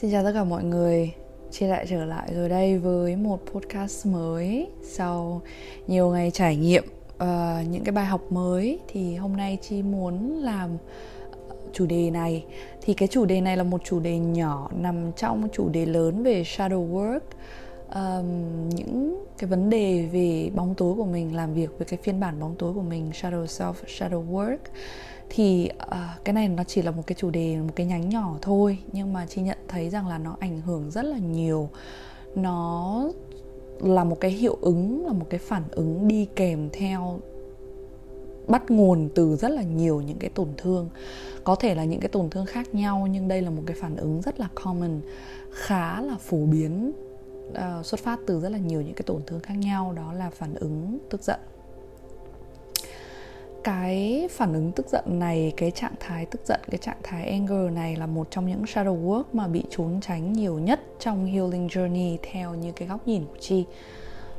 Xin 0.00 0.10
chào 0.12 0.24
tất 0.24 0.30
cả 0.34 0.44
mọi 0.44 0.64
người. 0.64 1.12
Chị 1.50 1.66
lại 1.66 1.86
trở 1.88 2.04
lại 2.04 2.30
rồi 2.34 2.48
đây 2.48 2.78
với 2.78 3.16
một 3.16 3.40
podcast 3.52 4.06
mới. 4.06 4.68
Sau 4.82 5.42
nhiều 5.86 6.10
ngày 6.10 6.30
trải 6.30 6.56
nghiệm 6.56 6.84
uh, 7.14 7.68
những 7.70 7.84
cái 7.84 7.92
bài 7.92 8.04
học 8.04 8.32
mới 8.32 8.78
Thì 8.88 9.14
hôm 9.16 9.36
nay 9.36 9.58
Chi 9.62 9.82
muốn 9.82 10.38
làm 10.38 10.70
chủ 11.72 11.86
đề 11.86 12.10
này. 12.10 12.44
Thì 12.80 12.94
cái 12.94 13.08
chủ 13.08 13.24
đề 13.24 13.40
này 13.40 13.56
là 13.56 13.62
một 13.62 13.80
chủ 13.84 14.00
đề 14.00 14.18
nhỏ 14.18 14.70
Nằm 14.76 15.12
trong 15.12 15.48
chủ 15.52 15.68
đề 15.68 15.86
lớn 15.86 16.22
về 16.22 16.42
shadow 16.42 16.92
work. 16.92 17.20
Um, 17.94 18.68
Những 18.68 19.24
cái 19.38 19.50
vấn 19.50 19.70
đề 19.70 20.08
về 20.12 20.50
bóng 20.54 20.74
tối 20.74 20.94
của 20.94 21.04
mình 21.04 21.36
Làm 21.36 21.54
việc 21.54 21.70
với 21.78 21.86
cái 21.86 21.98
phiên 22.02 22.20
bản 22.20 22.40
bóng 22.40 22.54
tối 22.58 22.74
của 22.74 22.82
mình 22.82 23.10
Shadow 23.10 23.44
self, 23.44 23.72
shadow 23.72 24.32
work 24.32 24.58
thì 25.30 25.70
uh, 25.86 26.24
cái 26.24 26.32
này 26.32 26.48
nó 26.48 26.64
chỉ 26.64 26.82
là 26.82 26.90
một 26.90 27.02
cái 27.06 27.16
chủ 27.18 27.30
đề 27.30 27.56
một 27.56 27.72
cái 27.76 27.86
nhánh 27.86 28.08
nhỏ 28.08 28.36
thôi 28.42 28.78
nhưng 28.92 29.12
mà 29.12 29.26
chị 29.26 29.42
nhận 29.42 29.58
thấy 29.68 29.90
rằng 29.90 30.08
là 30.08 30.18
nó 30.18 30.36
ảnh 30.40 30.60
hưởng 30.60 30.90
rất 30.90 31.04
là 31.04 31.18
nhiều. 31.18 31.68
Nó 32.34 33.10
là 33.80 34.04
một 34.04 34.20
cái 34.20 34.30
hiệu 34.30 34.58
ứng 34.60 35.06
là 35.06 35.12
một 35.12 35.26
cái 35.30 35.38
phản 35.38 35.62
ứng 35.70 36.08
đi 36.08 36.28
kèm 36.36 36.68
theo 36.72 37.20
bắt 38.48 38.70
nguồn 38.70 39.08
từ 39.14 39.36
rất 39.36 39.50
là 39.50 39.62
nhiều 39.62 40.00
những 40.00 40.18
cái 40.18 40.30
tổn 40.30 40.48
thương. 40.56 40.88
Có 41.44 41.54
thể 41.54 41.74
là 41.74 41.84
những 41.84 42.00
cái 42.00 42.08
tổn 42.08 42.30
thương 42.30 42.46
khác 42.46 42.74
nhau 42.74 43.06
nhưng 43.10 43.28
đây 43.28 43.42
là 43.42 43.50
một 43.50 43.62
cái 43.66 43.76
phản 43.80 43.96
ứng 43.96 44.22
rất 44.22 44.40
là 44.40 44.48
common 44.54 45.00
khá 45.50 46.00
là 46.00 46.16
phổ 46.20 46.46
biến 46.46 46.92
uh, 47.50 47.86
xuất 47.86 48.00
phát 48.00 48.20
từ 48.26 48.40
rất 48.40 48.48
là 48.48 48.58
nhiều 48.58 48.80
những 48.80 48.94
cái 48.94 49.02
tổn 49.06 49.22
thương 49.26 49.40
khác 49.40 49.54
nhau. 49.54 49.92
Đó 49.92 50.12
là 50.12 50.30
phản 50.30 50.54
ứng 50.54 50.98
tức 51.10 51.22
giận 51.22 51.40
cái 53.68 54.28
phản 54.30 54.52
ứng 54.52 54.72
tức 54.72 54.86
giận 54.88 55.04
này 55.18 55.52
cái 55.56 55.70
trạng 55.70 55.92
thái 56.00 56.26
tức 56.26 56.40
giận 56.44 56.60
cái 56.70 56.78
trạng 56.78 56.96
thái 57.02 57.30
anger 57.30 57.72
này 57.72 57.96
là 57.96 58.06
một 58.06 58.30
trong 58.30 58.46
những 58.46 58.62
shadow 58.62 59.04
work 59.04 59.22
mà 59.32 59.48
bị 59.48 59.62
trốn 59.70 60.00
tránh 60.00 60.32
nhiều 60.32 60.58
nhất 60.58 60.80
trong 60.98 61.26
healing 61.26 61.66
journey 61.66 62.16
theo 62.22 62.54
như 62.54 62.72
cái 62.72 62.88
góc 62.88 63.08
nhìn 63.08 63.24
của 63.24 63.36
chi. 63.40 63.64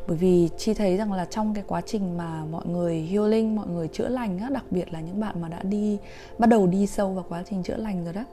Bởi 0.07 0.17
vì 0.17 0.49
chi 0.57 0.73
thấy 0.73 0.97
rằng 0.97 1.13
là 1.13 1.25
trong 1.25 1.53
cái 1.53 1.63
quá 1.67 1.81
trình 1.81 2.17
mà 2.17 2.45
mọi 2.45 2.65
người 2.65 3.07
healing 3.11 3.55
mọi 3.55 3.67
người 3.67 3.87
chữa 3.87 4.07
lành 4.07 4.39
á, 4.39 4.49
đặc 4.49 4.65
biệt 4.71 4.93
là 4.93 5.01
những 5.01 5.19
bạn 5.19 5.41
mà 5.41 5.49
đã 5.49 5.63
đi 5.63 5.97
bắt 6.37 6.49
đầu 6.49 6.67
đi 6.67 6.87
sâu 6.87 7.13
vào 7.13 7.25
quá 7.29 7.43
trình 7.49 7.63
chữa 7.63 7.77
lành 7.77 8.03
rồi 8.03 8.13
đó 8.13 8.25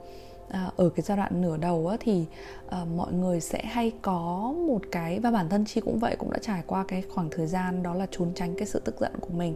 à, 0.49 0.71
ở 0.77 0.89
cái 0.89 1.03
giai 1.03 1.17
đoạn 1.17 1.41
nửa 1.41 1.57
đầu 1.57 1.89
á, 1.89 1.97
thì 2.01 2.25
à, 2.69 2.85
mọi 2.97 3.13
người 3.13 3.41
sẽ 3.41 3.63
hay 3.65 3.93
có 4.03 4.53
một 4.67 4.81
cái 4.93 5.21
và 5.21 5.31
bản 5.31 5.49
thân 5.49 5.65
chi 5.65 5.81
cũng 5.81 5.99
vậy 5.99 6.17
cũng 6.19 6.31
đã 6.31 6.39
trải 6.43 6.63
qua 6.67 6.85
cái 6.89 7.03
khoảng 7.03 7.29
thời 7.31 7.47
gian 7.47 7.83
đó 7.83 7.95
là 7.95 8.07
trốn 8.11 8.33
tránh 8.35 8.55
cái 8.55 8.67
sự 8.67 8.81
tức 8.85 9.01
giận 9.01 9.13
của 9.21 9.33
mình. 9.33 9.55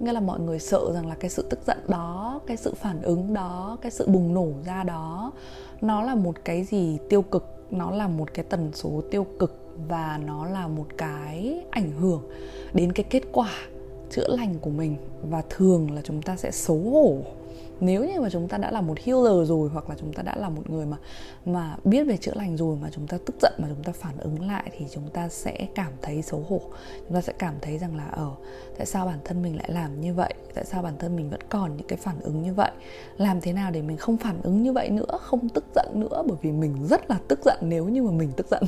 Nghĩa 0.00 0.12
là 0.12 0.20
mọi 0.20 0.40
người 0.40 0.58
sợ 0.58 0.92
rằng 0.94 1.06
là 1.06 1.14
cái 1.14 1.30
sự 1.30 1.46
tức 1.50 1.58
giận 1.66 1.78
đó 1.88 2.40
cái 2.46 2.56
sự 2.56 2.74
phản 2.74 3.02
ứng 3.02 3.34
đó 3.34 3.78
cái 3.82 3.90
sự 3.90 4.08
bùng 4.08 4.34
nổ 4.34 4.48
ra 4.66 4.82
đó 4.84 5.32
nó 5.80 6.02
là 6.02 6.14
một 6.14 6.44
cái 6.44 6.64
gì 6.64 6.98
tiêu 7.08 7.22
cực 7.22 7.56
nó 7.70 7.90
là 7.90 8.08
một 8.08 8.34
cái 8.34 8.44
tần 8.48 8.70
số 8.74 9.02
tiêu 9.10 9.26
cực 9.38 9.66
và 9.88 10.20
nó 10.26 10.46
là 10.46 10.68
một 10.68 10.86
cái 10.98 11.64
ảnh 11.70 11.90
hưởng 11.92 12.22
đến 12.74 12.92
cái 12.92 13.06
kết 13.10 13.22
quả 13.32 13.50
chữa 14.10 14.26
lành 14.28 14.54
của 14.60 14.70
mình 14.70 14.96
và 15.30 15.42
thường 15.50 15.90
là 15.90 16.00
chúng 16.04 16.22
ta 16.22 16.36
sẽ 16.36 16.50
xấu 16.50 16.78
hổ. 16.78 17.16
Nếu 17.80 18.04
như 18.04 18.20
mà 18.20 18.30
chúng 18.30 18.48
ta 18.48 18.58
đã 18.58 18.70
là 18.70 18.80
một 18.80 18.98
healer 18.98 19.48
rồi 19.48 19.68
hoặc 19.68 19.90
là 19.90 19.96
chúng 20.00 20.12
ta 20.12 20.22
đã 20.22 20.36
là 20.36 20.48
một 20.48 20.70
người 20.70 20.86
mà 20.86 20.96
mà 21.46 21.76
biết 21.84 22.04
về 22.04 22.16
chữa 22.16 22.32
lành 22.34 22.56
rồi 22.56 22.76
mà 22.82 22.88
chúng 22.92 23.06
ta 23.06 23.18
tức 23.26 23.36
giận, 23.42 23.52
mà 23.58 23.68
chúng 23.68 23.84
ta 23.84 23.92
phản 23.92 24.18
ứng 24.18 24.46
lại 24.46 24.70
thì 24.78 24.86
chúng 24.90 25.08
ta 25.12 25.28
sẽ 25.28 25.66
cảm 25.74 25.92
thấy 26.02 26.22
xấu 26.22 26.40
hổ. 26.48 26.60
Chúng 27.06 27.14
ta 27.14 27.20
sẽ 27.20 27.32
cảm 27.38 27.54
thấy 27.62 27.78
rằng 27.78 27.96
là 27.96 28.04
ở 28.04 28.30
tại 28.76 28.86
sao 28.86 29.06
bản 29.06 29.18
thân 29.24 29.42
mình 29.42 29.56
lại 29.56 29.70
làm 29.72 30.00
như 30.00 30.14
vậy? 30.14 30.34
Tại 30.54 30.64
sao 30.64 30.82
bản 30.82 30.94
thân 30.98 31.16
mình 31.16 31.30
vẫn 31.30 31.40
còn 31.48 31.76
những 31.76 31.86
cái 31.86 31.96
phản 31.96 32.20
ứng 32.20 32.42
như 32.42 32.54
vậy? 32.54 32.70
Làm 33.16 33.40
thế 33.40 33.52
nào 33.52 33.70
để 33.70 33.82
mình 33.82 33.96
không 33.96 34.16
phản 34.16 34.42
ứng 34.42 34.62
như 34.62 34.72
vậy 34.72 34.90
nữa, 34.90 35.18
không 35.20 35.48
tức 35.48 35.64
giận 35.74 35.86
nữa? 35.94 36.22
Bởi 36.26 36.36
vì 36.42 36.52
mình 36.52 36.86
rất 36.86 37.10
là 37.10 37.18
tức 37.28 37.38
giận 37.44 37.58
nếu 37.60 37.84
như 37.84 38.02
mà 38.02 38.10
mình 38.10 38.32
tức 38.36 38.46
giận 38.50 38.62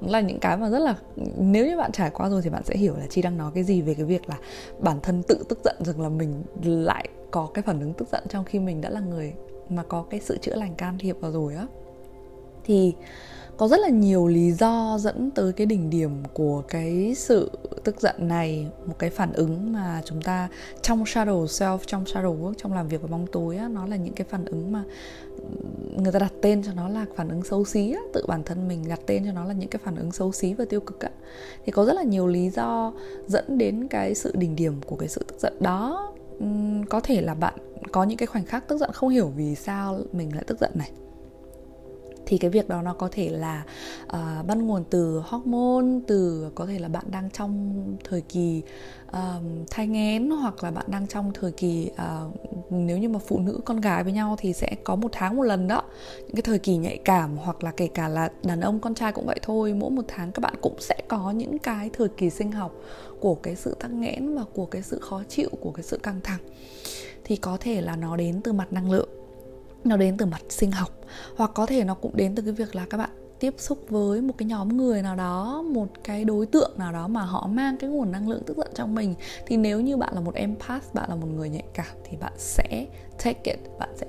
là 0.00 0.20
những 0.20 0.40
cái 0.40 0.56
mà 0.56 0.70
rất 0.70 0.78
là, 0.78 0.94
nếu 1.36 1.66
như 1.66 1.76
bạn 1.76 1.92
trải 1.92 2.10
qua 2.10 2.28
rồi 2.28 2.42
thì 2.42 2.50
bạn 2.50 2.64
sẽ 2.64 2.76
hiểu 2.76 2.96
là 2.96 3.06
chi 3.10 3.22
đang 3.22 3.38
nói 3.38 3.50
cái 3.54 3.64
gì 3.64 3.82
về 3.82 3.94
cái 3.94 4.04
việc 4.04 4.28
là 4.28 4.38
bản 4.78 5.00
thân 5.02 5.22
tự 5.22 5.44
tức 5.48 5.58
giận 5.64 5.76
rằng 5.80 6.00
là 6.00 6.08
mình 6.08 6.44
lại 6.64 7.08
có 7.30 7.48
cái 7.54 7.62
phản 7.62 7.80
ứng 7.80 7.92
tức 7.92 8.08
giận 8.12 8.24
trong 8.28 8.44
khi 8.44 8.58
mình 8.58 8.80
đã 8.80 8.90
là 8.90 9.00
người 9.00 9.32
mà 9.68 9.82
có 9.82 10.04
cái 10.10 10.20
sự 10.20 10.38
chữa 10.38 10.54
lành 10.54 10.74
can 10.74 10.98
thiệp 10.98 11.16
vào 11.20 11.32
rồi 11.32 11.54
á. 11.54 11.66
Thì 12.64 12.94
có 13.60 13.68
rất 13.68 13.80
là 13.80 13.88
nhiều 13.88 14.26
lý 14.26 14.52
do 14.52 14.98
dẫn 15.00 15.30
tới 15.30 15.52
cái 15.52 15.66
đỉnh 15.66 15.90
điểm 15.90 16.10
của 16.34 16.62
cái 16.68 17.14
sự 17.16 17.50
tức 17.84 18.00
giận 18.00 18.14
này 18.18 18.66
một 18.86 18.94
cái 18.98 19.10
phản 19.10 19.32
ứng 19.32 19.72
mà 19.72 20.02
chúng 20.04 20.22
ta 20.22 20.48
trong 20.82 21.04
shadow 21.04 21.44
self 21.44 21.78
trong 21.86 22.04
shadow 22.04 22.40
work 22.40 22.54
trong 22.54 22.72
làm 22.72 22.88
việc 22.88 23.00
với 23.00 23.10
bóng 23.10 23.26
tối 23.32 23.56
á, 23.56 23.68
nó 23.68 23.86
là 23.86 23.96
những 23.96 24.14
cái 24.14 24.26
phản 24.30 24.44
ứng 24.44 24.72
mà 24.72 24.84
người 25.96 26.12
ta 26.12 26.18
đặt 26.18 26.32
tên 26.42 26.62
cho 26.62 26.72
nó 26.72 26.88
là 26.88 27.06
phản 27.16 27.28
ứng 27.28 27.44
xấu 27.44 27.64
xí 27.64 27.92
á, 27.92 28.00
tự 28.14 28.24
bản 28.28 28.42
thân 28.44 28.68
mình 28.68 28.88
đặt 28.88 29.00
tên 29.06 29.24
cho 29.24 29.32
nó 29.32 29.44
là 29.44 29.52
những 29.52 29.70
cái 29.70 29.80
phản 29.84 29.96
ứng 29.96 30.12
xấu 30.12 30.32
xí 30.32 30.54
và 30.54 30.64
tiêu 30.64 30.80
cực 30.80 31.00
á. 31.00 31.10
thì 31.66 31.72
có 31.72 31.84
rất 31.84 31.94
là 31.94 32.02
nhiều 32.02 32.26
lý 32.26 32.50
do 32.50 32.92
dẫn 33.26 33.58
đến 33.58 33.88
cái 33.88 34.14
sự 34.14 34.32
đỉnh 34.36 34.56
điểm 34.56 34.80
của 34.86 34.96
cái 34.96 35.08
sự 35.08 35.24
tức 35.28 35.40
giận 35.40 35.56
đó 35.60 36.12
có 36.90 37.00
thể 37.00 37.20
là 37.20 37.34
bạn 37.34 37.54
có 37.92 38.04
những 38.04 38.18
cái 38.18 38.26
khoảnh 38.26 38.44
khắc 38.44 38.68
tức 38.68 38.78
giận 38.78 38.92
không 38.92 39.10
hiểu 39.10 39.32
vì 39.36 39.54
sao 39.54 39.98
mình 40.12 40.34
lại 40.34 40.44
tức 40.46 40.60
giận 40.60 40.70
này 40.74 40.90
thì 42.30 42.38
cái 42.38 42.50
việc 42.50 42.68
đó 42.68 42.82
nó 42.82 42.94
có 42.94 43.08
thể 43.12 43.28
là 43.28 43.64
uh, 44.06 44.46
bắt 44.46 44.56
nguồn 44.56 44.84
từ 44.90 45.22
hormone 45.24 46.00
từ 46.06 46.50
có 46.54 46.66
thể 46.66 46.78
là 46.78 46.88
bạn 46.88 47.04
đang 47.10 47.30
trong 47.30 47.82
thời 48.04 48.20
kỳ 48.20 48.62
uh, 49.08 49.16
thai 49.70 49.86
nghén 49.86 50.30
hoặc 50.30 50.64
là 50.64 50.70
bạn 50.70 50.84
đang 50.88 51.06
trong 51.06 51.32
thời 51.34 51.52
kỳ 51.52 51.90
uh, 51.92 52.34
nếu 52.70 52.98
như 52.98 53.08
mà 53.08 53.18
phụ 53.18 53.38
nữ 53.38 53.60
con 53.64 53.80
gái 53.80 54.04
với 54.04 54.12
nhau 54.12 54.36
thì 54.38 54.52
sẽ 54.52 54.76
có 54.84 54.96
một 54.96 55.08
tháng 55.12 55.36
một 55.36 55.42
lần 55.42 55.68
đó. 55.68 55.82
Những 56.18 56.34
cái 56.34 56.42
thời 56.42 56.58
kỳ 56.58 56.76
nhạy 56.76 56.98
cảm 57.04 57.36
hoặc 57.36 57.64
là 57.64 57.70
kể 57.70 57.86
cả 57.86 58.08
là 58.08 58.30
đàn 58.42 58.60
ông 58.60 58.80
con 58.80 58.94
trai 58.94 59.12
cũng 59.12 59.26
vậy 59.26 59.38
thôi 59.42 59.74
mỗi 59.74 59.90
một 59.90 60.04
tháng 60.08 60.32
các 60.32 60.40
bạn 60.40 60.54
cũng 60.60 60.76
sẽ 60.80 61.02
có 61.08 61.30
những 61.30 61.58
cái 61.58 61.90
thời 61.92 62.08
kỳ 62.08 62.30
sinh 62.30 62.52
học 62.52 62.72
của 63.20 63.34
cái 63.34 63.56
sự 63.56 63.76
tắc 63.80 63.90
nghẽn 63.90 64.34
và 64.34 64.44
của 64.54 64.66
cái 64.66 64.82
sự 64.82 64.98
khó 65.00 65.22
chịu 65.28 65.48
của 65.60 65.70
cái 65.70 65.82
sự 65.82 65.98
căng 66.02 66.20
thẳng. 66.24 66.40
Thì 67.24 67.36
có 67.36 67.56
thể 67.60 67.80
là 67.80 67.96
nó 67.96 68.16
đến 68.16 68.40
từ 68.44 68.52
mặt 68.52 68.72
năng 68.72 68.90
lượng 68.90 69.19
nó 69.84 69.96
đến 69.96 70.16
từ 70.16 70.26
mặt 70.26 70.42
sinh 70.48 70.72
học. 70.72 70.90
Hoặc 71.36 71.50
có 71.54 71.66
thể 71.66 71.84
nó 71.84 71.94
cũng 71.94 72.16
đến 72.16 72.34
từ 72.34 72.42
cái 72.42 72.52
việc 72.52 72.76
là 72.76 72.86
các 72.90 72.98
bạn 72.98 73.10
tiếp 73.40 73.54
xúc 73.58 73.78
với 73.88 74.20
một 74.20 74.34
cái 74.38 74.46
nhóm 74.46 74.76
người 74.76 75.02
nào 75.02 75.16
đó, 75.16 75.62
một 75.62 75.88
cái 76.04 76.24
đối 76.24 76.46
tượng 76.46 76.72
nào 76.76 76.92
đó 76.92 77.08
mà 77.08 77.22
họ 77.22 77.46
mang 77.46 77.76
cái 77.76 77.90
nguồn 77.90 78.12
năng 78.12 78.28
lượng 78.28 78.42
tức 78.46 78.56
giận 78.56 78.70
trong 78.74 78.94
mình. 78.94 79.14
Thì 79.46 79.56
nếu 79.56 79.80
như 79.80 79.96
bạn 79.96 80.14
là 80.14 80.20
một 80.20 80.34
empath, 80.34 80.94
bạn 80.94 81.10
là 81.10 81.16
một 81.16 81.26
người 81.26 81.48
nhạy 81.48 81.64
cảm 81.74 81.96
thì 82.04 82.16
bạn 82.16 82.32
sẽ 82.36 82.86
take 83.24 83.52
it, 83.52 83.58
bạn 83.78 83.90
sẽ 83.96 84.06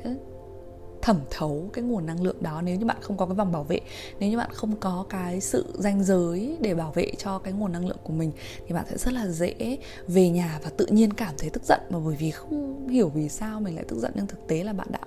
thẩm 1.01 1.19
thấu 1.29 1.69
cái 1.73 1.83
nguồn 1.83 2.05
năng 2.05 2.23
lượng 2.23 2.35
đó 2.41 2.61
nếu 2.61 2.75
như 2.75 2.85
bạn 2.85 2.97
không 3.01 3.17
có 3.17 3.25
cái 3.25 3.35
vòng 3.35 3.51
bảo 3.51 3.63
vệ, 3.63 3.79
nếu 4.19 4.29
như 4.29 4.37
bạn 4.37 4.49
không 4.53 4.75
có 4.75 5.05
cái 5.09 5.41
sự 5.41 5.65
danh 5.73 6.03
giới 6.03 6.57
để 6.59 6.75
bảo 6.75 6.91
vệ 6.91 7.11
cho 7.17 7.39
cái 7.39 7.53
nguồn 7.53 7.71
năng 7.71 7.87
lượng 7.87 7.97
của 8.03 8.13
mình 8.13 8.31
thì 8.67 8.73
bạn 8.73 8.85
sẽ 8.89 8.97
rất 8.97 9.13
là 9.13 9.27
dễ 9.27 9.77
về 10.07 10.29
nhà 10.29 10.59
và 10.63 10.69
tự 10.77 10.85
nhiên 10.85 11.13
cảm 11.13 11.33
thấy 11.37 11.49
tức 11.49 11.63
giận. 11.63 11.79
Mà 11.89 11.99
bởi 12.05 12.15
vì 12.15 12.31
không 12.31 12.87
hiểu 12.87 13.09
vì 13.09 13.29
sao 13.29 13.61
mình 13.61 13.75
lại 13.75 13.85
tức 13.87 13.99
giận, 13.99 14.11
nhưng 14.15 14.27
thực 14.27 14.47
tế 14.47 14.63
là 14.63 14.73
bạn 14.73 14.87
đã 14.91 14.99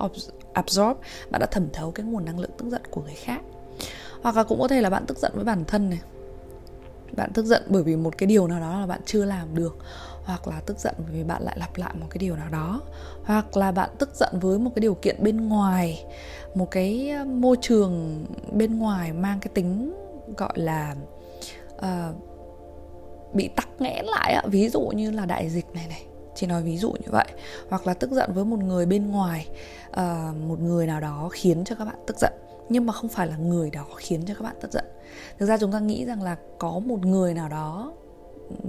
absorb, 0.52 0.96
bạn 1.30 1.40
đã 1.40 1.46
thẩm 1.46 1.68
thấu 1.72 1.90
cái 1.90 2.06
nguồn 2.06 2.24
năng 2.24 2.40
lượng 2.40 2.50
tức 2.58 2.70
giận 2.70 2.82
của 2.90 3.02
người 3.02 3.14
khác. 3.14 3.40
Hoặc 4.22 4.36
là 4.36 4.44
cũng 4.44 4.60
có 4.60 4.68
thể 4.68 4.80
là 4.80 4.90
bạn 4.90 5.04
tức 5.06 5.18
giận 5.18 5.32
với 5.34 5.44
bản 5.44 5.64
thân 5.64 5.90
này. 5.90 6.00
Bạn 7.16 7.30
tức 7.34 7.46
giận 7.46 7.62
bởi 7.68 7.82
vì 7.82 7.96
một 7.96 8.18
cái 8.18 8.26
điều 8.26 8.48
nào 8.48 8.60
đó 8.60 8.80
là 8.80 8.86
bạn 8.86 9.00
chưa 9.06 9.24
làm 9.24 9.54
được 9.54 9.76
hoặc 10.24 10.48
là 10.48 10.60
tức 10.66 10.78
giận 10.78 10.94
vì 11.12 11.24
bạn 11.24 11.42
lại 11.42 11.56
lặp 11.58 11.76
lại 11.76 11.94
một 12.00 12.06
cái 12.10 12.18
điều 12.18 12.36
nào 12.36 12.48
đó 12.48 12.80
hoặc 13.24 13.56
là 13.56 13.72
bạn 13.72 13.90
tức 13.98 14.10
giận 14.14 14.38
với 14.40 14.58
một 14.58 14.70
cái 14.74 14.80
điều 14.80 14.94
kiện 14.94 15.16
bên 15.22 15.48
ngoài 15.48 16.04
một 16.54 16.70
cái 16.70 17.10
ờ, 17.10 17.24
môi 17.24 17.56
trường 17.60 18.24
bên 18.52 18.78
ngoài 18.78 19.12
mang 19.12 19.40
cái 19.40 19.50
tính 19.54 19.94
gọi 20.36 20.52
là 20.54 20.94
uh, 21.76 22.16
bị 23.34 23.48
tắc 23.56 23.68
nghẽn 23.78 24.04
lại 24.04 24.46
ví 24.46 24.68
dụ 24.68 24.80
như 24.80 25.10
là 25.10 25.26
đại 25.26 25.50
dịch 25.50 25.66
này 25.74 25.86
này 25.88 26.06
chỉ 26.34 26.46
nói 26.46 26.62
ví 26.62 26.78
dụ 26.78 26.90
như 26.90 27.08
vậy. 27.10 27.26
Hoặc 27.68 27.86
là 27.86 27.94
tức 27.94 28.10
giận 28.10 28.30
với 28.34 28.44
một 28.44 28.58
người 28.58 28.86
bên 28.86 29.10
ngoài 29.10 29.48
uh, 29.90 30.36
một 30.48 30.60
người 30.60 30.86
nào 30.86 31.00
đó 31.00 31.28
khiến 31.32 31.64
cho 31.64 31.74
các 31.74 31.84
bạn 31.84 31.96
tức 32.06 32.16
giận. 32.18 32.32
Nhưng 32.68 32.86
mà 32.86 32.92
không 32.92 33.08
phải 33.08 33.26
là 33.26 33.36
người 33.36 33.70
đó 33.70 33.86
khiến 33.96 34.24
cho 34.26 34.34
các 34.34 34.44
bạn 34.44 34.56
tức 34.60 34.72
giận. 34.72 34.84
Thực 35.38 35.46
ra 35.46 35.58
chúng 35.58 35.72
ta 35.72 35.78
nghĩ 35.78 36.04
rằng 36.04 36.22
là 36.22 36.36
có 36.58 36.78
một 36.78 37.06
người 37.06 37.34
nào 37.34 37.48
đó 37.48 37.92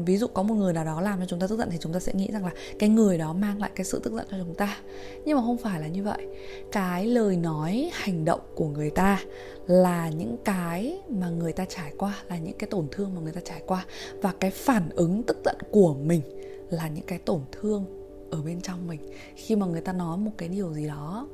ví 0.06 0.18
dụ 0.18 0.28
có 0.28 0.44
một 0.44 0.56
người 0.56 0.74
nào 0.74 0.86
đó 0.86 1.02
làm 1.02 1.20
cho 1.20 1.26
chúng 1.26 1.40
ta 1.40 1.48
tức 1.48 1.58
giận 1.58 1.70
thì 1.72 1.78
chúng 1.82 1.94
ta 1.94 2.00
sẽ 2.00 2.14
nghĩ 2.14 2.28
rằng 2.32 2.46
là 2.46 2.52
cái 2.80 2.90
người 2.90 3.18
đó 3.18 3.34
mang 3.34 3.60
lại 3.60 3.72
cái 3.76 3.86
sự 3.86 4.02
tức 4.04 4.14
giận 4.14 4.26
cho 4.32 4.38
chúng 4.38 4.56
ta. 4.56 4.78
Nhưng 5.26 5.38
mà 5.38 5.44
không 5.44 5.58
phải 5.58 5.82
là 5.82 5.88
như 5.88 6.04
vậy. 6.04 6.28
Cái 6.72 7.08
lời 7.08 7.38
nói, 7.38 7.90
hành 7.94 8.26
động 8.26 8.42
của 8.56 8.68
người 8.68 8.90
ta 8.90 9.20
là 9.68 10.10
những 10.10 10.38
cái 10.46 11.00
mà 11.10 11.30
người 11.30 11.54
ta 11.54 11.66
trải 11.66 11.94
qua, 11.98 12.24
là 12.30 12.38
những 12.38 12.58
cái 12.58 12.70
tổn 12.70 12.88
thương 12.92 13.16
mà 13.16 13.22
người 13.22 13.34
ta 13.34 13.42
trải 13.46 13.62
qua. 13.66 13.86
Và 14.22 14.34
cái 14.40 14.52
phản 14.52 14.90
ứng 14.90 15.24
tức 15.24 15.38
giận 15.46 15.56
của 15.72 15.94
mình 15.94 16.22
là 16.70 16.88
những 16.88 17.06
cái 17.06 17.20
tổn 17.20 17.42
thương 17.52 17.86
ở 18.32 18.42
bên 18.42 18.62
trong 18.62 18.88
mình. 18.88 19.00
Khi 19.36 19.56
mà 19.56 19.66
người 19.66 19.82
ta 19.82 19.94
nói 19.94 20.18
một 20.18 20.32
cái 20.38 20.50
điều 20.50 20.74
gì 20.74 20.88
đó 20.88 21.28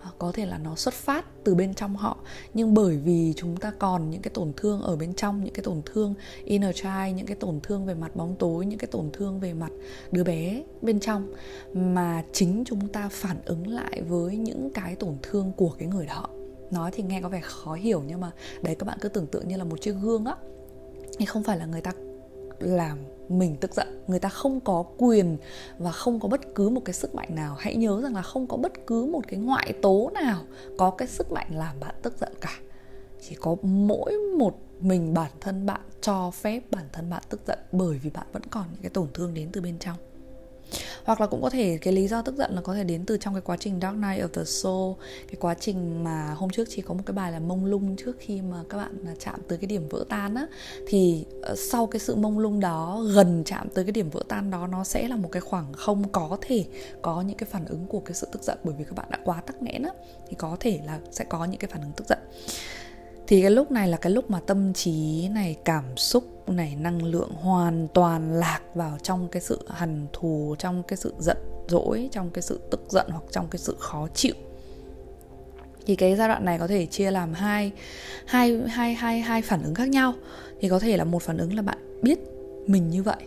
Ờ, 0.00 0.10
có 0.18 0.32
thể 0.32 0.46
là 0.46 0.58
nó 0.58 0.74
xuất 0.76 0.94
phát 0.94 1.24
từ 1.44 1.54
bên 1.54 1.74
trong 1.74 1.96
họ. 1.96 2.16
Nhưng 2.54 2.74
bởi 2.74 2.96
vì 2.96 3.32
chúng 3.36 3.56
ta 3.56 3.72
còn 3.78 4.10
những 4.10 4.22
cái 4.22 4.30
tổn 4.34 4.52
thương 4.56 4.82
ở 4.82 4.96
bên 4.96 5.14
trong, 5.14 5.44
những 5.44 5.54
cái 5.54 5.64
tổn 5.64 5.82
thương 5.86 6.14
inner 6.44 6.76
child, 6.76 7.16
những 7.16 7.26
cái 7.26 7.36
tổn 7.36 7.60
thương 7.62 7.86
về 7.86 7.94
mặt 7.94 8.16
bóng 8.16 8.36
tối, 8.38 8.66
những 8.66 8.78
cái 8.78 8.88
tổn 8.88 9.10
thương 9.12 9.40
về 9.40 9.54
mặt 9.54 9.70
đứa 10.12 10.24
bé 10.24 10.62
bên 10.82 11.00
trong, 11.00 11.32
mà 11.74 12.24
chính 12.32 12.64
chúng 12.66 12.88
ta 12.88 13.08
phản 13.08 13.36
ứng 13.44 13.66
lại 13.66 14.02
với 14.08 14.36
những 14.36 14.70
cái 14.70 14.96
tổn 14.96 15.16
thương 15.22 15.52
của 15.56 15.74
cái 15.78 15.88
người 15.88 16.06
đó. 16.06 16.28
Nói 16.70 16.90
thì 16.94 17.02
nghe 17.02 17.20
có 17.20 17.28
vẻ 17.28 17.40
khó 17.42 17.74
hiểu 17.74 18.02
nhưng 18.06 18.20
mà 18.20 18.30
đấy, 18.62 18.74
các 18.74 18.84
bạn 18.84 18.98
cứ 19.00 19.08
tưởng 19.08 19.26
tượng 19.26 19.48
như 19.48 19.56
là 19.56 19.64
một 19.64 19.80
chiếc 19.80 19.94
gương 20.02 20.24
á. 20.24 20.36
Thì 21.18 21.24
không 21.24 21.44
phải 21.44 21.58
là 21.58 21.66
người 21.66 21.80
ta 21.80 21.92
làm 22.58 22.98
mình, 23.30 23.56
tức 23.60 23.74
giận. 23.74 24.04
Người 24.06 24.18
ta 24.18 24.28
không 24.28 24.60
có 24.60 24.84
quyền 24.98 25.36
và 25.78 25.92
không 25.92 26.20
có 26.20 26.28
bất 26.28 26.54
cứ 26.54 26.68
một 26.68 26.80
cái 26.84 26.94
sức 26.94 27.14
mạnh 27.14 27.34
nào. 27.34 27.56
Hãy 27.58 27.76
nhớ 27.76 28.00
rằng 28.02 28.14
là 28.14 28.22
không 28.22 28.46
có 28.46 28.56
bất 28.56 28.86
cứ 28.86 29.06
một 29.06 29.22
cái 29.28 29.40
ngoại 29.40 29.72
tố 29.82 30.10
nào 30.14 30.44
có 30.78 30.90
cái 30.90 31.08
sức 31.08 31.32
mạnh 31.32 31.48
làm 31.50 31.80
bạn 31.80 31.94
tức 32.02 32.14
giận 32.20 32.32
cả. 32.40 32.58
Chỉ 33.20 33.34
có 33.34 33.56
mỗi 33.62 34.12
một 34.38 34.58
mình 34.80 35.14
bản 35.14 35.30
thân 35.40 35.66
bạn 35.66 35.80
cho 36.00 36.30
phép 36.30 36.62
bản 36.70 36.84
thân 36.92 37.10
bạn 37.10 37.22
tức 37.28 37.40
giận 37.46 37.58
bởi 37.72 37.98
vì 37.98 38.10
bạn 38.10 38.26
vẫn 38.32 38.42
còn 38.50 38.64
những 38.72 38.82
cái 38.82 38.90
tổn 38.90 39.06
thương 39.14 39.34
đến 39.34 39.48
từ 39.52 39.60
bên 39.60 39.78
trong 39.78 39.96
hoặc 41.04 41.20
là 41.20 41.26
cũng 41.26 41.42
có 41.42 41.50
thể 41.50 41.78
cái 41.82 41.94
lý 41.94 42.08
do 42.08 42.22
tức 42.22 42.36
giận 42.36 42.54
là 42.54 42.60
có 42.60 42.74
thể 42.74 42.84
đến 42.84 43.04
từ 43.06 43.16
trong 43.16 43.34
cái 43.34 43.40
quá 43.40 43.56
trình 43.60 43.80
Dark 43.82 43.96
Night 43.96 44.22
of 44.24 44.28
the 44.28 44.44
Soul, 44.44 44.94
cái 45.26 45.36
quá 45.40 45.54
trình 45.60 46.04
mà 46.04 46.34
hôm 46.34 46.50
trước 46.50 46.68
chỉ 46.70 46.82
có 46.82 46.94
một 46.94 47.02
cái 47.06 47.14
bài 47.14 47.32
là 47.32 47.38
mông 47.38 47.64
lung 47.64 47.96
trước 47.96 48.16
khi 48.18 48.40
mà 48.40 48.56
các 48.68 48.76
bạn 48.76 49.04
à, 49.06 49.14
chạm 49.18 49.40
tới 49.48 49.58
cái 49.58 49.66
điểm 49.66 49.88
vỡ 49.88 50.04
tan 50.08 50.34
á, 50.34 50.46
thì 50.86 51.24
ờ, 51.42 51.56
sau 51.56 51.86
cái 51.86 52.00
sự 52.00 52.16
mông 52.16 52.38
lung 52.38 52.60
đó, 52.60 53.04
gần 53.14 53.42
chạm 53.46 53.68
tới 53.74 53.84
cái 53.84 53.92
điểm 53.92 54.10
vỡ 54.10 54.22
tan 54.28 54.50
đó, 54.50 54.66
nó 54.66 54.84
sẽ 54.84 55.08
là 55.08 55.16
một 55.16 55.28
cái 55.32 55.40
khoảng 55.40 55.72
không 55.72 56.08
có 56.08 56.38
thể 56.40 56.64
có 57.02 57.22
những 57.22 57.36
cái 57.36 57.48
phản 57.50 57.64
ứng 57.64 57.86
của 57.86 58.00
cái 58.00 58.14
sự 58.14 58.28
tức 58.32 58.42
giận 58.42 58.58
bởi 58.64 58.74
vì 58.78 58.84
các 58.84 58.94
bạn 58.96 59.06
đã 59.10 59.18
quá 59.24 59.40
tắc 59.40 59.62
nghẽn 59.62 59.82
á, 59.82 59.90
thì 60.28 60.36
có 60.38 60.56
thể 60.60 60.80
là 60.86 60.98
sẽ 61.10 61.24
có 61.24 61.44
những 61.44 61.60
cái 61.60 61.70
phản 61.72 61.82
ứng 61.82 61.92
tức 61.96 62.06
giận 62.08 62.18
thì 63.28 63.42
cái 63.42 63.50
lúc 63.50 63.70
này 63.70 63.88
là 63.88 63.96
cái 63.96 64.12
lúc 64.12 64.30
mà 64.30 64.40
tâm 64.40 64.72
trí 64.72 65.28
này, 65.28 65.56
cảm 65.64 65.96
xúc 65.96 66.48
này, 66.48 66.76
năng 66.80 67.04
lượng 67.04 67.30
hoàn 67.30 67.88
toàn 67.94 68.32
lạc 68.32 68.60
vào 68.74 68.98
trong 69.02 69.28
cái 69.28 69.42
sự 69.42 69.60
hằn 69.68 70.06
thù, 70.12 70.56
trong 70.58 70.82
cái 70.82 70.96
sự 70.96 71.14
giận 71.18 71.36
dỗi, 71.68 72.08
trong 72.12 72.30
cái 72.30 72.42
sự 72.42 72.60
tức 72.70 72.80
giận 72.90 73.06
hoặc 73.10 73.24
trong 73.30 73.46
cái 73.50 73.58
sự 73.58 73.76
khó 73.78 74.08
chịu. 74.14 74.34
Thì 75.86 75.96
cái 75.96 76.16
giai 76.16 76.28
đoạn 76.28 76.44
này 76.44 76.58
có 76.58 76.66
thể 76.66 76.86
chia 76.86 77.10
làm 77.10 77.34
hai 77.34 77.72
hai 78.26 78.60
hai 78.68 78.94
hai 78.94 79.20
hai 79.20 79.42
phản 79.42 79.62
ứng 79.62 79.74
khác 79.74 79.88
nhau. 79.88 80.14
Thì 80.60 80.68
có 80.68 80.78
thể 80.78 80.96
là 80.96 81.04
một 81.04 81.22
phản 81.22 81.38
ứng 81.38 81.54
là 81.54 81.62
bạn 81.62 81.78
biết 82.02 82.18
mình 82.66 82.90
như 82.90 83.02
vậy 83.02 83.26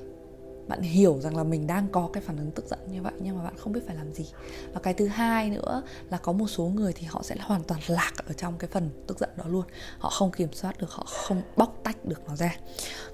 bạn 0.67 0.81
hiểu 0.81 1.19
rằng 1.21 1.37
là 1.37 1.43
mình 1.43 1.67
đang 1.67 1.87
có 1.91 2.09
cái 2.13 2.23
phản 2.23 2.37
ứng 2.37 2.51
tức 2.51 2.65
giận 2.69 2.79
như 2.91 3.01
vậy 3.01 3.13
nhưng 3.19 3.37
mà 3.37 3.43
bạn 3.43 3.53
không 3.57 3.73
biết 3.73 3.81
phải 3.87 3.95
làm 3.95 4.13
gì. 4.13 4.25
Và 4.73 4.79
cái 4.79 4.93
thứ 4.93 5.07
hai 5.07 5.49
nữa 5.49 5.81
là 6.09 6.17
có 6.17 6.31
một 6.31 6.47
số 6.47 6.63
người 6.63 6.93
thì 6.93 7.05
họ 7.05 7.23
sẽ 7.23 7.35
hoàn 7.39 7.63
toàn 7.63 7.81
lạc 7.87 8.13
ở 8.27 8.33
trong 8.33 8.57
cái 8.57 8.69
phần 8.73 8.89
tức 9.07 9.19
giận 9.19 9.29
đó 9.37 9.43
luôn. 9.47 9.65
Họ 9.99 10.09
không 10.09 10.31
kiểm 10.31 10.53
soát 10.53 10.77
được, 10.77 10.91
họ 10.91 11.03
không 11.07 11.41
bóc 11.55 11.79
tách 11.83 12.05
được 12.05 12.21
nó 12.27 12.35
ra. 12.35 12.55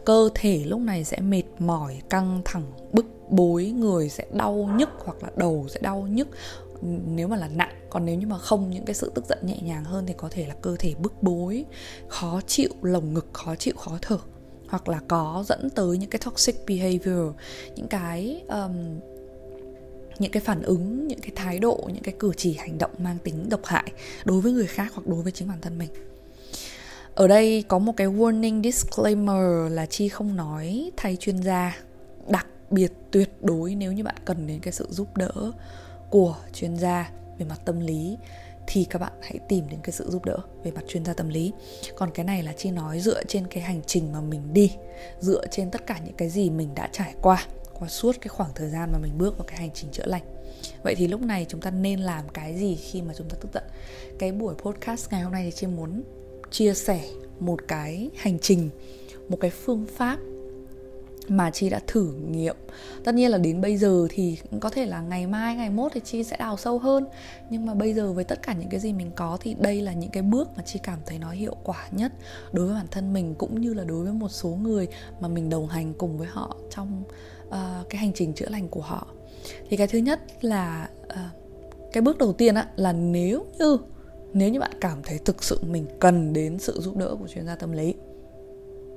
Cơ 0.05 0.29
thể 0.35 0.63
lúc 0.65 0.79
này 0.79 1.03
sẽ 1.03 1.19
mệt 1.19 1.43
mỏi, 1.59 2.01
căng 2.09 2.41
thẳng, 2.45 2.71
bức 2.91 3.05
bối, 3.29 3.65
người 3.65 4.09
sẽ 4.09 4.25
đau 4.33 4.69
nhức 4.77 4.89
hoặc 5.05 5.23
là 5.23 5.29
đầu 5.35 5.65
sẽ 5.69 5.79
đau 5.79 6.01
nhức. 6.01 6.27
Nếu 6.81 7.27
mà 7.27 7.37
là 7.37 7.47
nặng, 7.47 7.75
còn 7.89 8.05
nếu 8.05 8.15
như 8.15 8.27
mà 8.27 8.37
không, 8.37 8.69
những 8.69 8.85
cái 8.85 8.93
sự 8.93 9.11
tức 9.15 9.25
giận 9.29 9.39
nhẹ 9.41 9.57
nhàng 9.61 9.83
hơn 9.83 10.05
thì 10.05 10.13
có 10.17 10.27
thể 10.31 10.47
là 10.47 10.55
cơ 10.61 10.75
thể 10.79 10.93
bức 10.99 11.23
bối, 11.23 11.65
khó 12.07 12.41
chịu, 12.47 12.69
lồng 12.81 13.13
ngực 13.13 13.27
khó 13.33 13.55
chịu, 13.55 13.73
khó 13.77 13.97
thở 14.01 14.17
hoặc 14.67 14.89
là 14.89 14.99
có 15.07 15.43
dẫn 15.47 15.69
tới 15.69 15.97
những 15.97 16.09
cái 16.09 16.19
toxic 16.25 16.55
behavior 16.67 17.33
những 17.75 17.87
cái 17.87 18.43
um, 18.47 18.99
những 20.19 20.31
cái 20.31 20.41
phản 20.41 20.61
ứng 20.61 21.07
những 21.07 21.19
cái 21.19 21.31
thái 21.35 21.59
độ 21.59 21.89
những 21.93 22.03
cái 22.03 22.13
cử 22.19 22.31
chỉ 22.37 22.53
hành 22.53 22.77
động 22.77 22.91
mang 22.97 23.17
tính 23.23 23.49
độc 23.49 23.65
hại 23.65 23.91
đối 24.25 24.41
với 24.41 24.51
người 24.51 24.67
khác 24.67 24.91
hoặc 24.93 25.07
đối 25.07 25.23
với 25.23 25.31
chính 25.31 25.47
bản 25.47 25.61
thân 25.61 25.77
mình. 25.77 25.89
Ở 27.15 27.27
đây 27.27 27.63
có 27.67 27.79
một 27.79 27.93
cái 27.97 28.07
warning 28.07 28.63
disclaimer 28.63 29.71
là 29.71 29.85
chi 29.85 30.09
không 30.09 30.35
nói 30.35 30.91
thay 30.97 31.15
chuyên 31.15 31.37
gia 31.37 31.77
đặc 32.29 32.47
biệt 32.69 32.91
tuyệt 33.11 33.29
đối 33.41 33.75
nếu 33.75 33.91
như 33.91 34.03
bạn 34.03 34.15
cần 34.25 34.47
đến 34.47 34.59
cái 34.59 34.73
sự 34.73 34.87
giúp 34.89 35.17
đỡ 35.17 35.51
của 36.09 36.35
chuyên 36.53 36.75
gia 36.75 37.11
về 37.39 37.45
mặt 37.49 37.59
tâm 37.65 37.79
lý 37.79 38.17
thì 38.67 38.85
các 38.89 38.99
bạn 38.99 39.11
hãy 39.21 39.39
tìm 39.49 39.69
đến 39.69 39.79
cái 39.83 39.91
sự 39.91 40.09
giúp 40.09 40.25
đỡ 40.25 40.37
về 40.63 40.71
mặt 40.71 40.83
chuyên 40.87 41.05
gia 41.05 41.13
tâm 41.13 41.29
lý. 41.29 41.53
Còn 41.95 42.11
cái 42.11 42.25
này 42.25 42.43
là 42.43 42.53
chi 42.53 42.71
nói 42.71 42.99
dựa 42.99 43.23
trên 43.23 43.47
cái 43.47 43.63
hành 43.63 43.81
trình 43.85 44.11
mà 44.11 44.21
mình 44.21 44.53
đi, 44.53 44.71
dựa 45.19 45.47
trên 45.51 45.71
tất 45.71 45.87
cả 45.87 45.99
những 46.05 46.15
cái 46.15 46.29
gì 46.29 46.49
mình 46.49 46.75
đã 46.75 46.89
trải 46.91 47.13
qua 47.21 47.45
qua 47.79 47.87
suốt 47.87 48.15
cái 48.21 48.27
khoảng 48.27 48.49
thời 48.55 48.69
gian 48.69 48.91
mà 48.91 48.97
mình 48.97 49.17
bước 49.17 49.37
vào 49.37 49.47
cái 49.47 49.57
hành 49.57 49.71
trình 49.73 49.91
chữa 49.91 50.05
lành. 50.05 50.23
Vậy 50.83 50.95
thì 50.95 51.07
lúc 51.07 51.21
này 51.21 51.45
chúng 51.49 51.61
ta 51.61 51.71
nên 51.71 51.99
làm 51.99 52.29
cái 52.33 52.55
gì 52.55 52.75
khi 52.75 53.01
mà 53.01 53.13
chúng 53.17 53.29
ta 53.29 53.37
tức 53.41 53.49
giận? 53.53 53.63
Cái 54.19 54.31
buổi 54.31 54.55
podcast 54.55 55.11
ngày 55.11 55.21
hôm 55.21 55.33
nay 55.33 55.43
thì 55.45 55.51
chi 55.51 55.67
muốn 55.67 56.03
chia 56.51 56.73
sẻ 56.73 57.03
một 57.39 57.59
cái 57.67 58.09
hành 58.15 58.39
trình, 58.39 58.69
một 59.29 59.37
cái 59.39 59.51
phương 59.51 59.85
pháp 59.95 60.17
mà 61.27 61.51
chi 61.51 61.69
đã 61.69 61.79
thử 61.87 62.13
nghiệm. 62.13 62.55
Tất 63.03 63.15
nhiên 63.15 63.31
là 63.31 63.37
đến 63.37 63.61
bây 63.61 63.77
giờ 63.77 64.07
thì 64.09 64.37
có 64.59 64.69
thể 64.69 64.85
là 64.85 65.01
ngày 65.01 65.27
mai 65.27 65.55
ngày 65.55 65.69
mốt 65.69 65.91
thì 65.95 66.01
chi 66.05 66.23
sẽ 66.23 66.37
đào 66.37 66.57
sâu 66.57 66.79
hơn. 66.79 67.05
Nhưng 67.49 67.65
mà 67.65 67.73
bây 67.73 67.93
giờ 67.93 68.13
với 68.13 68.23
tất 68.23 68.41
cả 68.41 68.53
những 68.53 68.69
cái 68.69 68.79
gì 68.79 68.93
mình 68.93 69.11
có 69.15 69.37
thì 69.41 69.53
đây 69.59 69.81
là 69.81 69.93
những 69.93 70.11
cái 70.11 70.23
bước 70.23 70.49
mà 70.57 70.63
chi 70.63 70.79
cảm 70.83 70.99
thấy 71.05 71.19
nó 71.19 71.31
hiệu 71.31 71.55
quả 71.63 71.87
nhất 71.91 72.11
đối 72.51 72.65
với 72.65 72.75
bản 72.75 72.87
thân 72.91 73.13
mình 73.13 73.35
cũng 73.37 73.61
như 73.61 73.73
là 73.73 73.83
đối 73.83 74.03
với 74.03 74.13
một 74.13 74.29
số 74.29 74.49
người 74.49 74.87
mà 75.19 75.27
mình 75.27 75.49
đồng 75.49 75.67
hành 75.67 75.93
cùng 75.93 76.17
với 76.17 76.27
họ 76.27 76.55
trong 76.75 77.03
uh, 77.47 77.53
cái 77.89 78.01
hành 78.01 78.13
trình 78.13 78.33
chữa 78.33 78.49
lành 78.49 78.67
của 78.67 78.81
họ. 78.81 79.07
Thì 79.69 79.77
cái 79.77 79.87
thứ 79.87 79.97
nhất 79.97 80.19
là 80.41 80.89
uh, 81.03 81.17
cái 81.93 82.01
bước 82.01 82.17
đầu 82.17 82.33
tiên 82.33 82.55
á 82.55 82.67
là 82.75 82.93
nếu 82.93 83.45
như 83.59 83.77
nếu 84.33 84.49
như 84.49 84.59
bạn 84.59 84.71
cảm 84.81 84.97
thấy 85.03 85.17
thực 85.17 85.43
sự 85.43 85.59
mình 85.63 85.85
cần 85.99 86.33
đến 86.33 86.59
sự 86.59 86.81
giúp 86.81 86.97
đỡ 86.97 87.15
của 87.19 87.27
chuyên 87.27 87.45
gia 87.45 87.55
tâm 87.55 87.71
lý 87.71 87.93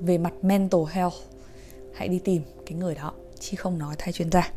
về 0.00 0.18
mặt 0.18 0.32
mental 0.42 0.80
health 0.90 1.14
hãy 1.94 2.08
đi 2.08 2.18
tìm 2.18 2.42
cái 2.66 2.78
người 2.78 2.94
đó 2.94 3.12
chi 3.40 3.56
không 3.56 3.78
nói 3.78 3.94
thay 3.98 4.12
chuyên 4.12 4.30
gia. 4.30 4.52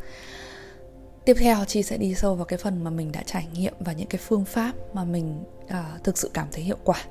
Tiếp 1.25 1.33
theo 1.39 1.65
chi 1.65 1.83
sẽ 1.83 1.97
đi 1.97 2.15
sâu 2.15 2.35
vào 2.35 2.45
cái 2.45 2.59
phần 2.59 2.83
mà 2.83 2.89
mình 2.89 3.11
đã 3.11 3.23
trải 3.25 3.47
nghiệm 3.53 3.73
và 3.79 3.93
những 3.93 4.07
cái 4.07 4.21
phương 4.23 4.45
pháp 4.45 4.73
mà 4.93 5.03
mình 5.03 5.43
uh, 5.63 6.03
thực 6.03 6.17
sự 6.17 6.29
cảm 6.33 6.47
thấy 6.51 6.63
hiệu 6.63 6.77
quả 6.83 7.03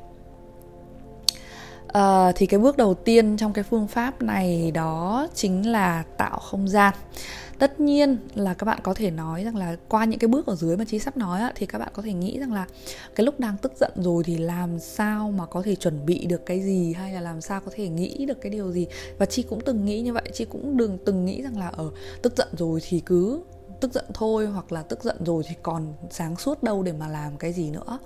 uh, 1.99 2.35
thì 2.37 2.47
cái 2.47 2.61
bước 2.61 2.77
đầu 2.77 2.95
tiên 2.95 3.37
trong 3.37 3.53
cái 3.53 3.65
phương 3.65 3.89
pháp 3.89 4.23
này 4.23 4.71
đó 4.71 5.27
chính 5.35 5.73
là 5.73 6.05
tạo 6.17 6.39
không 6.39 6.69
gian. 6.69 6.95
Tất 7.59 7.81
nhiên 7.81 8.17
là 8.35 8.55
các 8.55 8.65
bạn 8.65 8.79
có 8.83 8.95
thể 8.95 9.11
nói 9.11 9.45
rằng 9.45 9.57
là 9.57 9.77
qua 9.89 10.05
những 10.05 10.19
cái 10.19 10.29
bước 10.29 10.47
ở 10.47 10.55
dưới 10.55 10.77
mà 10.77 10.85
chị 10.89 10.99
sắp 10.99 11.17
nói 11.17 11.41
á, 11.41 11.53
thì 11.55 11.67
các 11.67 11.79
bạn 11.79 11.89
có 11.93 12.03
thể 12.03 12.13
nghĩ 12.13 12.39
rằng 12.39 12.53
là 12.53 12.67
cái 13.15 13.25
lúc 13.27 13.41
đang 13.41 13.57
tức 13.63 13.73
giận 13.81 13.93
rồi 13.97 14.25
thì 14.25 14.39
làm 14.39 14.79
sao 14.79 15.31
mà 15.31 15.47
có 15.47 15.63
thể 15.63 15.75
chuẩn 15.75 16.07
bị 16.07 16.27
được 16.27 16.47
cái 16.47 16.63
gì 16.63 16.93
hay 16.93 17.13
là 17.13 17.21
làm 17.21 17.41
sao 17.41 17.61
có 17.61 17.73
thể 17.75 17.89
nghĩ 17.89 18.27
được 18.27 18.41
cái 18.41 18.53
điều 18.53 18.73
gì? 18.73 18.87
Và 19.19 19.27
chị 19.27 19.43
cũng 19.43 19.61
từng 19.61 19.85
nghĩ 19.85 20.01
như 20.01 20.13
vậy 20.13 20.23
chị 20.33 20.45
cũng 20.45 20.77
đừng 20.77 20.99
từng 21.05 21.25
nghĩ 21.25 21.43
rằng 21.43 21.59
là 21.59 21.69
ở 21.69 21.91
tức 22.23 22.37
giận 22.37 22.49
rồi 22.59 22.81
thì 22.89 23.01
cứ 23.01 23.43
tức 23.83 23.93
giận 23.93 24.05
thôi 24.15 24.47
hoặc 24.47 24.73
là 24.73 24.83
tức 24.83 25.05
giận 25.05 25.17
rồi 25.25 25.43
thì 25.49 25.55
còn 25.63 25.95
sáng 26.11 26.37
suốt 26.37 26.63
đâu 26.63 26.83
để 26.83 26.93
mà 26.93 27.09
làm 27.09 27.37
cái 27.37 27.53
gì 27.53 27.71
nữa. 27.71 27.99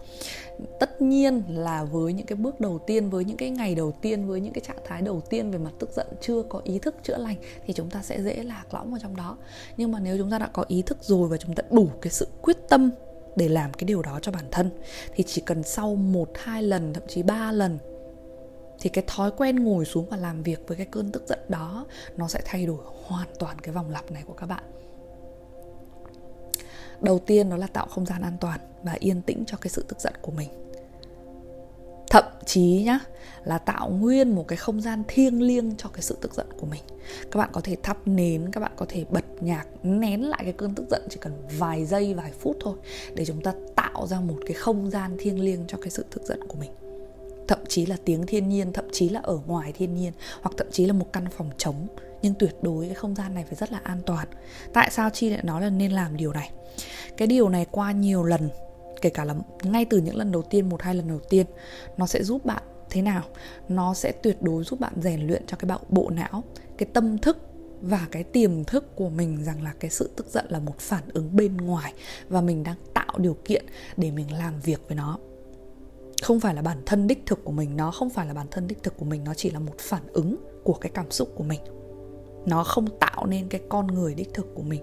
Tất 0.80 1.02
nhiên 1.02 1.42
là 1.48 1.84
với 1.84 2.12
những 2.12 2.26
cái 2.26 2.36
bước 2.36 2.60
đầu 2.60 2.78
tiên, 2.86 3.10
với 3.10 3.24
những 3.24 3.36
cái 3.36 3.50
ngày 3.50 3.74
đầu 3.74 3.92
tiên, 3.92 4.26
với 4.28 4.40
những 4.40 4.52
cái 4.52 4.62
trạng 4.66 4.84
thái 4.84 5.02
đầu 5.02 5.20
tiên 5.20 5.50
về 5.50 5.58
mặt 5.58 5.70
tức 5.78 5.90
giận 5.96 6.06
chưa 6.20 6.42
có 6.42 6.60
ý 6.64 6.78
thức 6.78 6.94
chữa 7.02 7.18
lành 7.18 7.36
thì 7.66 7.72
chúng 7.72 7.90
ta 7.90 8.02
sẽ 8.02 8.22
dễ 8.22 8.42
lạc 8.42 8.74
lõng 8.74 8.90
vào 8.90 9.00
trong 9.02 9.16
đó. 9.16 9.36
Nhưng 9.76 9.92
mà 9.92 10.00
nếu 10.00 10.18
chúng 10.18 10.30
ta 10.30 10.38
đã 10.38 10.46
có 10.52 10.64
ý 10.68 10.82
thức 10.82 10.98
rồi 11.00 11.28
và 11.28 11.36
chúng 11.36 11.54
ta 11.54 11.62
đủ 11.70 11.88
cái 12.00 12.10
sự 12.10 12.28
quyết 12.42 12.56
tâm 12.68 12.90
để 13.36 13.48
làm 13.48 13.72
cái 13.72 13.84
điều 13.84 14.02
đó 14.02 14.18
cho 14.22 14.32
bản 14.32 14.44
thân, 14.50 14.70
thì 15.14 15.24
chỉ 15.26 15.42
cần 15.46 15.62
sau 15.62 15.94
một, 15.94 16.28
hai 16.34 16.62
lần, 16.62 16.92
thậm 16.92 17.02
chí 17.08 17.22
ba 17.22 17.52
lần, 17.52 17.78
thì 18.80 18.90
cái 18.90 19.04
thói 19.06 19.30
quen 19.30 19.64
ngồi 19.64 19.84
xuống 19.84 20.06
và 20.10 20.16
làm 20.16 20.42
việc 20.42 20.64
với 20.66 20.76
cái 20.76 20.86
cơn 20.86 21.12
tức 21.12 21.22
giận 21.28 21.38
đó, 21.48 21.86
nó 22.16 22.28
sẽ 22.28 22.40
thay 22.44 22.66
đổi 22.66 22.78
hoàn 23.06 23.28
toàn 23.38 23.58
cái 23.58 23.74
vòng 23.74 23.90
lặp 23.90 24.10
này 24.10 24.22
của 24.26 24.32
các 24.32 24.46
bạn 24.46 24.64
đầu 27.00 27.18
tiên 27.18 27.50
đó 27.50 27.56
là 27.56 27.66
tạo 27.66 27.86
không 27.86 28.06
gian 28.06 28.22
an 28.22 28.36
toàn 28.40 28.60
và 28.82 28.92
yên 28.98 29.22
tĩnh 29.22 29.44
cho 29.46 29.56
cái 29.56 29.68
sự 29.68 29.84
tức 29.88 30.00
giận 30.00 30.14
của 30.22 30.32
mình. 30.32 30.48
Thậm 32.10 32.24
chí 32.44 32.82
nhá, 32.82 32.98
là 33.44 33.58
tạo 33.58 33.90
nguyên 33.90 34.34
một 34.34 34.48
cái 34.48 34.56
không 34.56 34.80
gian 34.80 35.02
thiêng 35.08 35.42
liêng 35.42 35.76
cho 35.76 35.88
cái 35.88 36.02
sự 36.02 36.18
tức 36.20 36.34
giận 36.34 36.46
của 36.60 36.66
mình. 36.66 36.82
Các 37.30 37.38
bạn 37.38 37.50
có 37.52 37.60
thể 37.60 37.76
thắp 37.82 38.08
nến, 38.08 38.50
các 38.52 38.60
bạn 38.60 38.72
có 38.76 38.86
thể 38.88 39.04
bật 39.10 39.24
nhạc, 39.40 39.66
nén 39.82 40.22
lại 40.22 40.40
cái 40.42 40.52
cơn 40.52 40.74
tức 40.74 40.86
giận 40.90 41.02
chỉ 41.10 41.18
cần 41.20 41.32
vài 41.58 41.84
giây, 41.84 42.14
vài 42.14 42.32
phút 42.40 42.56
thôi 42.60 42.76
để 43.14 43.24
chúng 43.24 43.42
ta 43.42 43.54
tạo 43.76 44.06
ra 44.06 44.20
một 44.20 44.36
cái 44.46 44.54
không 44.54 44.90
gian 44.90 45.16
thiêng 45.18 45.40
liêng 45.40 45.64
cho 45.68 45.78
cái 45.82 45.90
sự 45.90 46.04
tức 46.10 46.22
giận 46.22 46.48
của 46.48 46.56
mình. 46.60 46.70
Thậm 47.48 47.58
chí 47.68 47.86
là 47.86 47.96
tiếng 48.04 48.26
thiên 48.26 48.48
nhiên, 48.48 48.72
thậm 48.72 48.84
chí 48.92 49.08
là 49.08 49.20
ở 49.22 49.38
ngoài 49.46 49.72
thiên 49.72 49.94
nhiên 49.94 50.12
hoặc 50.42 50.54
thậm 50.56 50.66
chí 50.70 50.86
là 50.86 50.92
một 50.92 51.12
căn 51.12 51.24
phòng 51.36 51.50
trống 51.58 51.86
nhưng 52.26 52.34
tuyệt 52.34 52.56
đối 52.62 52.86
cái 52.86 52.94
không 52.94 53.14
gian 53.14 53.34
này 53.34 53.44
phải 53.44 53.54
rất 53.54 53.72
là 53.72 53.80
an 53.82 54.02
toàn. 54.06 54.28
Tại 54.72 54.90
sao 54.90 55.10
chi 55.10 55.30
lại 55.30 55.40
nói 55.42 55.60
là 55.60 55.70
nên 55.70 55.92
làm 55.92 56.16
điều 56.16 56.32
này? 56.32 56.50
Cái 57.16 57.28
điều 57.28 57.48
này 57.48 57.66
qua 57.70 57.92
nhiều 57.92 58.22
lần 58.22 58.48
kể 59.02 59.10
cả 59.10 59.24
là 59.24 59.34
ngay 59.62 59.84
từ 59.84 59.98
những 59.98 60.16
lần 60.16 60.32
đầu 60.32 60.42
tiên 60.42 60.68
một 60.68 60.82
hai 60.82 60.94
lần 60.94 61.08
đầu 61.08 61.20
tiên 61.28 61.46
nó 61.96 62.06
sẽ 62.06 62.24
giúp 62.24 62.44
bạn 62.44 62.62
thế 62.90 63.02
nào? 63.02 63.22
Nó 63.68 63.94
sẽ 63.94 64.12
tuyệt 64.12 64.42
đối 64.42 64.64
giúp 64.64 64.80
bạn 64.80 64.92
rèn 65.02 65.26
luyện 65.26 65.46
cho 65.46 65.56
cái 65.56 65.68
bộ, 65.68 65.78
bộ 65.88 66.10
não 66.10 66.44
cái 66.78 66.88
tâm 66.92 67.18
thức 67.18 67.38
và 67.80 68.06
cái 68.10 68.24
tiềm 68.24 68.64
thức 68.64 68.96
của 68.96 69.08
mình 69.08 69.44
rằng 69.44 69.62
là 69.62 69.72
cái 69.80 69.90
sự 69.90 70.10
tức 70.16 70.26
giận 70.30 70.46
là 70.48 70.58
một 70.58 70.78
phản 70.78 71.02
ứng 71.12 71.36
bên 71.36 71.56
ngoài 71.56 71.92
và 72.28 72.40
mình 72.40 72.62
đang 72.62 72.76
tạo 72.94 73.18
điều 73.18 73.36
kiện 73.44 73.66
để 73.96 74.10
mình 74.10 74.32
làm 74.32 74.60
việc 74.60 74.80
với 74.88 74.96
nó. 74.96 75.18
Không 76.22 76.40
phải 76.40 76.54
là 76.54 76.62
bản 76.62 76.82
thân 76.86 77.06
đích 77.06 77.26
thực 77.26 77.44
của 77.44 77.52
mình 77.52 77.76
nó 77.76 77.90
không 77.90 78.10
phải 78.10 78.26
là 78.26 78.34
bản 78.34 78.46
thân 78.50 78.66
đích 78.66 78.82
thực 78.82 78.96
của 78.96 79.04
mình 79.04 79.24
nó 79.24 79.34
chỉ 79.34 79.50
là 79.50 79.58
một 79.58 79.78
phản 79.78 80.02
ứng 80.12 80.36
của 80.64 80.74
cái 80.74 80.90
cảm 80.94 81.10
xúc 81.10 81.32
của 81.34 81.44
mình 81.44 81.60
nó 82.46 82.64
không 82.64 82.86
tạo 83.00 83.26
nên 83.26 83.48
cái 83.48 83.60
con 83.68 83.86
người 83.86 84.14
đích 84.14 84.34
thực 84.34 84.54
của 84.54 84.62
mình. 84.62 84.82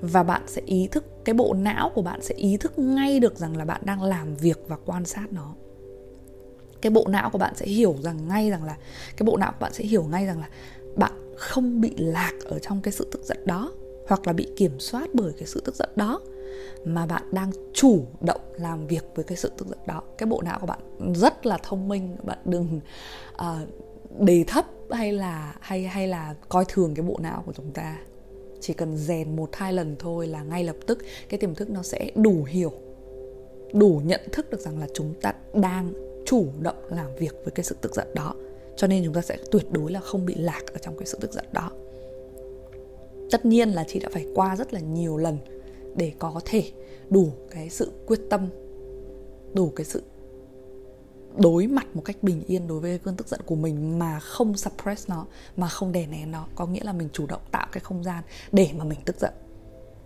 Và 0.00 0.22
bạn 0.22 0.42
sẽ 0.46 0.62
ý 0.66 0.88
thức 0.90 1.04
cái 1.24 1.34
bộ 1.34 1.54
não 1.54 1.90
của 1.94 2.02
bạn 2.02 2.22
sẽ 2.22 2.34
ý 2.34 2.56
thức 2.56 2.78
ngay 2.78 3.20
được 3.20 3.38
rằng 3.38 3.56
là 3.56 3.64
bạn 3.64 3.80
đang 3.84 4.02
làm 4.02 4.36
việc 4.36 4.58
và 4.68 4.76
quan 4.86 5.04
sát 5.04 5.32
nó. 5.32 5.54
Cái 6.80 6.90
bộ 6.90 7.06
não 7.08 7.30
của 7.30 7.38
bạn 7.38 7.54
sẽ 7.56 7.66
hiểu 7.66 7.96
rằng 8.00 8.28
ngay 8.28 8.50
rằng 8.50 8.64
là 8.64 8.76
cái 9.16 9.24
bộ 9.24 9.36
não 9.36 9.52
của 9.52 9.58
bạn 9.60 9.72
sẽ 9.72 9.84
hiểu 9.84 10.04
ngay 10.04 10.26
rằng 10.26 10.40
là 10.40 10.48
bạn 10.96 11.12
không 11.36 11.80
bị 11.80 11.94
lạc 11.96 12.32
ở 12.44 12.58
trong 12.58 12.80
cái 12.82 12.92
sự 12.92 13.08
tức 13.12 13.22
giận 13.24 13.46
đó 13.46 13.72
hoặc 14.08 14.26
là 14.26 14.32
bị 14.32 14.48
kiểm 14.56 14.80
soát 14.80 15.08
bởi 15.14 15.32
cái 15.38 15.46
sự 15.46 15.62
tức 15.64 15.74
giận 15.74 15.88
đó 15.96 16.20
mà 16.84 17.06
bạn 17.06 17.22
đang 17.32 17.50
chủ 17.74 18.04
động 18.20 18.40
làm 18.52 18.86
việc 18.86 19.04
với 19.14 19.24
cái 19.24 19.36
sự 19.36 19.52
tức 19.58 19.68
giận 19.68 19.78
đó. 19.86 20.02
Cái 20.18 20.26
bộ 20.26 20.42
não 20.42 20.58
của 20.60 20.66
bạn 20.66 20.80
rất 21.14 21.46
là 21.46 21.58
thông 21.62 21.88
minh 21.88 22.16
bạn 22.22 22.38
đừng 22.44 22.80
uh, 23.34 23.68
đề 24.20 24.44
thấp 24.46 24.66
hay 24.92 25.12
là, 25.12 25.56
hay 25.60 25.82
hay 25.82 26.08
là 26.08 26.34
coi 26.48 26.64
thường 26.68 26.94
cái 26.94 27.06
bộ 27.06 27.18
não 27.22 27.42
của 27.46 27.52
chúng 27.52 27.70
ta? 27.70 27.98
Chỉ 28.60 28.74
cần 28.74 28.96
rèn 28.96 29.36
một 29.36 29.56
hai 29.56 29.72
lần 29.72 29.96
thôi 29.98 30.26
là 30.26 30.42
ngay 30.42 30.64
lập 30.64 30.76
tức 30.86 30.98
cái 31.28 31.38
tiềm 31.38 31.54
thức 31.54 31.70
nó 31.70 31.82
sẽ 31.82 32.10
đủ 32.14 32.44
hiểu, 32.44 32.72
đủ 33.72 34.00
nhận 34.04 34.20
thức 34.32 34.50
được 34.50 34.60
rằng 34.60 34.78
là 34.78 34.86
chúng 34.94 35.14
ta 35.22 35.34
đang 35.54 35.92
chủ 36.26 36.46
động 36.60 36.82
làm 36.90 37.16
việc 37.16 37.34
với 37.44 37.52
cái 37.54 37.64
sự 37.64 37.76
tức 37.80 37.94
giận 37.94 38.06
đó. 38.14 38.34
Cho 38.76 38.86
nên 38.86 39.04
chúng 39.04 39.14
ta 39.14 39.20
sẽ 39.20 39.38
tuyệt 39.50 39.66
đối 39.70 39.92
là 39.92 40.00
không 40.00 40.26
bị 40.26 40.34
lạc 40.34 40.62
ở 40.72 40.78
trong 40.78 40.96
cái 40.96 41.06
sự 41.06 41.18
tức 41.20 41.32
giận 41.32 41.44
đó. 41.52 41.70
Tất 43.30 43.44
nhiên 43.44 43.68
là 43.68 43.84
chị 43.88 43.98
đã 43.98 44.08
phải 44.12 44.26
qua 44.34 44.56
rất 44.56 44.74
là 44.74 44.80
nhiều 44.80 45.16
lần 45.16 45.38
để 45.96 46.12
có 46.18 46.40
thể 46.44 46.64
đủ 47.10 47.28
cái 47.50 47.70
sự 47.70 47.92
quyết 48.06 48.20
tâm, 48.30 48.48
đủ 49.54 49.72
cái 49.76 49.84
sự 49.84 50.02
đối 51.36 51.66
mặt 51.66 51.86
một 51.94 52.02
cách 52.04 52.16
bình 52.22 52.42
yên 52.46 52.68
đối 52.68 52.80
với 52.80 52.98
cơn 52.98 53.16
tức 53.16 53.28
giận 53.28 53.40
của 53.46 53.54
mình 53.54 53.98
mà 53.98 54.20
không 54.20 54.56
suppress 54.56 55.10
nó, 55.10 55.26
mà 55.56 55.68
không 55.68 55.92
đè 55.92 56.06
nén 56.06 56.30
nó. 56.30 56.46
Có 56.54 56.66
nghĩa 56.66 56.84
là 56.84 56.92
mình 56.92 57.08
chủ 57.12 57.26
động 57.26 57.40
tạo 57.50 57.66
cái 57.72 57.80
không 57.80 58.04
gian 58.04 58.22
để 58.52 58.70
mà 58.78 58.84
mình 58.84 58.98
tức 59.04 59.16
giận, 59.20 59.32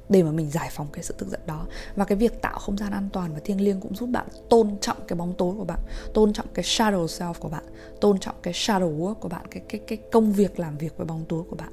để 0.08 0.22
mà 0.22 0.30
mình 0.30 0.50
giải 0.50 0.68
phóng 0.72 0.86
cái 0.92 1.04
sự 1.04 1.14
tức 1.18 1.28
giận 1.28 1.40
đó. 1.46 1.66
Và 1.96 2.04
cái 2.04 2.18
việc 2.18 2.42
tạo 2.42 2.58
không 2.58 2.78
gian 2.78 2.92
an 2.92 3.08
toàn 3.12 3.34
và 3.34 3.40
thiêng 3.44 3.60
liêng 3.60 3.80
cũng 3.80 3.94
giúp 3.94 4.06
bạn 4.06 4.26
tôn 4.50 4.76
trọng 4.80 4.96
cái 5.08 5.16
bóng 5.16 5.34
tối 5.38 5.54
của 5.58 5.64
bạn, 5.64 5.80
tôn 6.14 6.32
trọng 6.32 6.46
cái 6.54 6.64
shadow 6.64 7.06
self 7.06 7.34
của 7.34 7.48
bạn, 7.48 7.64
tôn 8.00 8.18
trọng 8.18 8.34
cái 8.42 8.54
shadow 8.54 8.98
work 8.98 9.14
của 9.14 9.28
bạn, 9.28 9.46
cái 9.50 9.62
cái 9.68 9.80
cái 9.86 9.98
công 10.12 10.32
việc 10.32 10.60
làm 10.60 10.78
việc 10.78 10.96
với 10.96 11.06
bóng 11.06 11.24
tối 11.28 11.42
của 11.50 11.56
bạn. 11.56 11.72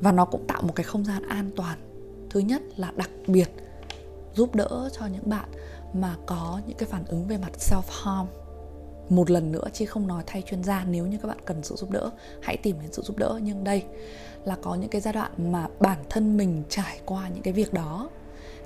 Và 0.00 0.12
nó 0.12 0.24
cũng 0.24 0.46
tạo 0.46 0.62
một 0.62 0.72
cái 0.74 0.84
không 0.84 1.04
gian 1.04 1.28
an 1.28 1.50
toàn. 1.56 1.78
Thứ 2.30 2.40
nhất 2.40 2.62
là 2.76 2.92
đặc 2.96 3.10
biệt 3.26 3.50
giúp 4.34 4.54
đỡ 4.54 4.88
cho 4.92 5.06
những 5.06 5.30
bạn 5.30 5.48
mà 5.94 6.16
có 6.26 6.60
những 6.66 6.76
cái 6.76 6.88
phản 6.88 7.04
ứng 7.04 7.26
về 7.26 7.38
mặt 7.38 7.52
self 7.58 7.82
harm 8.04 8.28
một 9.08 9.30
lần 9.30 9.52
nữa, 9.52 9.64
chứ 9.72 9.86
không 9.86 10.06
nói 10.06 10.22
thay 10.26 10.42
chuyên 10.42 10.64
gia, 10.64 10.84
nếu 10.84 11.06
như 11.06 11.18
các 11.22 11.28
bạn 11.28 11.38
cần 11.44 11.62
sự 11.62 11.74
giúp 11.76 11.90
đỡ, 11.90 12.10
hãy 12.42 12.56
tìm 12.56 12.76
đến 12.82 12.92
sự 12.92 13.02
giúp 13.02 13.18
đỡ. 13.18 13.38
Nhưng 13.42 13.64
đây 13.64 13.82
là 14.44 14.56
có 14.62 14.74
những 14.74 14.90
cái 14.90 15.00
giai 15.00 15.14
đoạn 15.14 15.52
mà 15.52 15.68
bản 15.80 15.98
thân 16.10 16.36
mình 16.36 16.62
trải 16.68 17.00
qua 17.04 17.28
những 17.28 17.42
cái 17.42 17.52
việc 17.52 17.72
đó, 17.72 18.10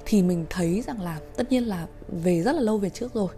thì 0.04 0.22
mình 0.22 0.46
thấy 0.50 0.82
rằng 0.86 1.02
là 1.02 1.20
tất 1.36 1.52
nhiên 1.52 1.64
là 1.64 1.86
về 2.08 2.42
rất 2.42 2.52
là 2.52 2.60
lâu 2.60 2.78
về 2.78 2.90
trước 2.90 3.14
rồi. 3.14 3.28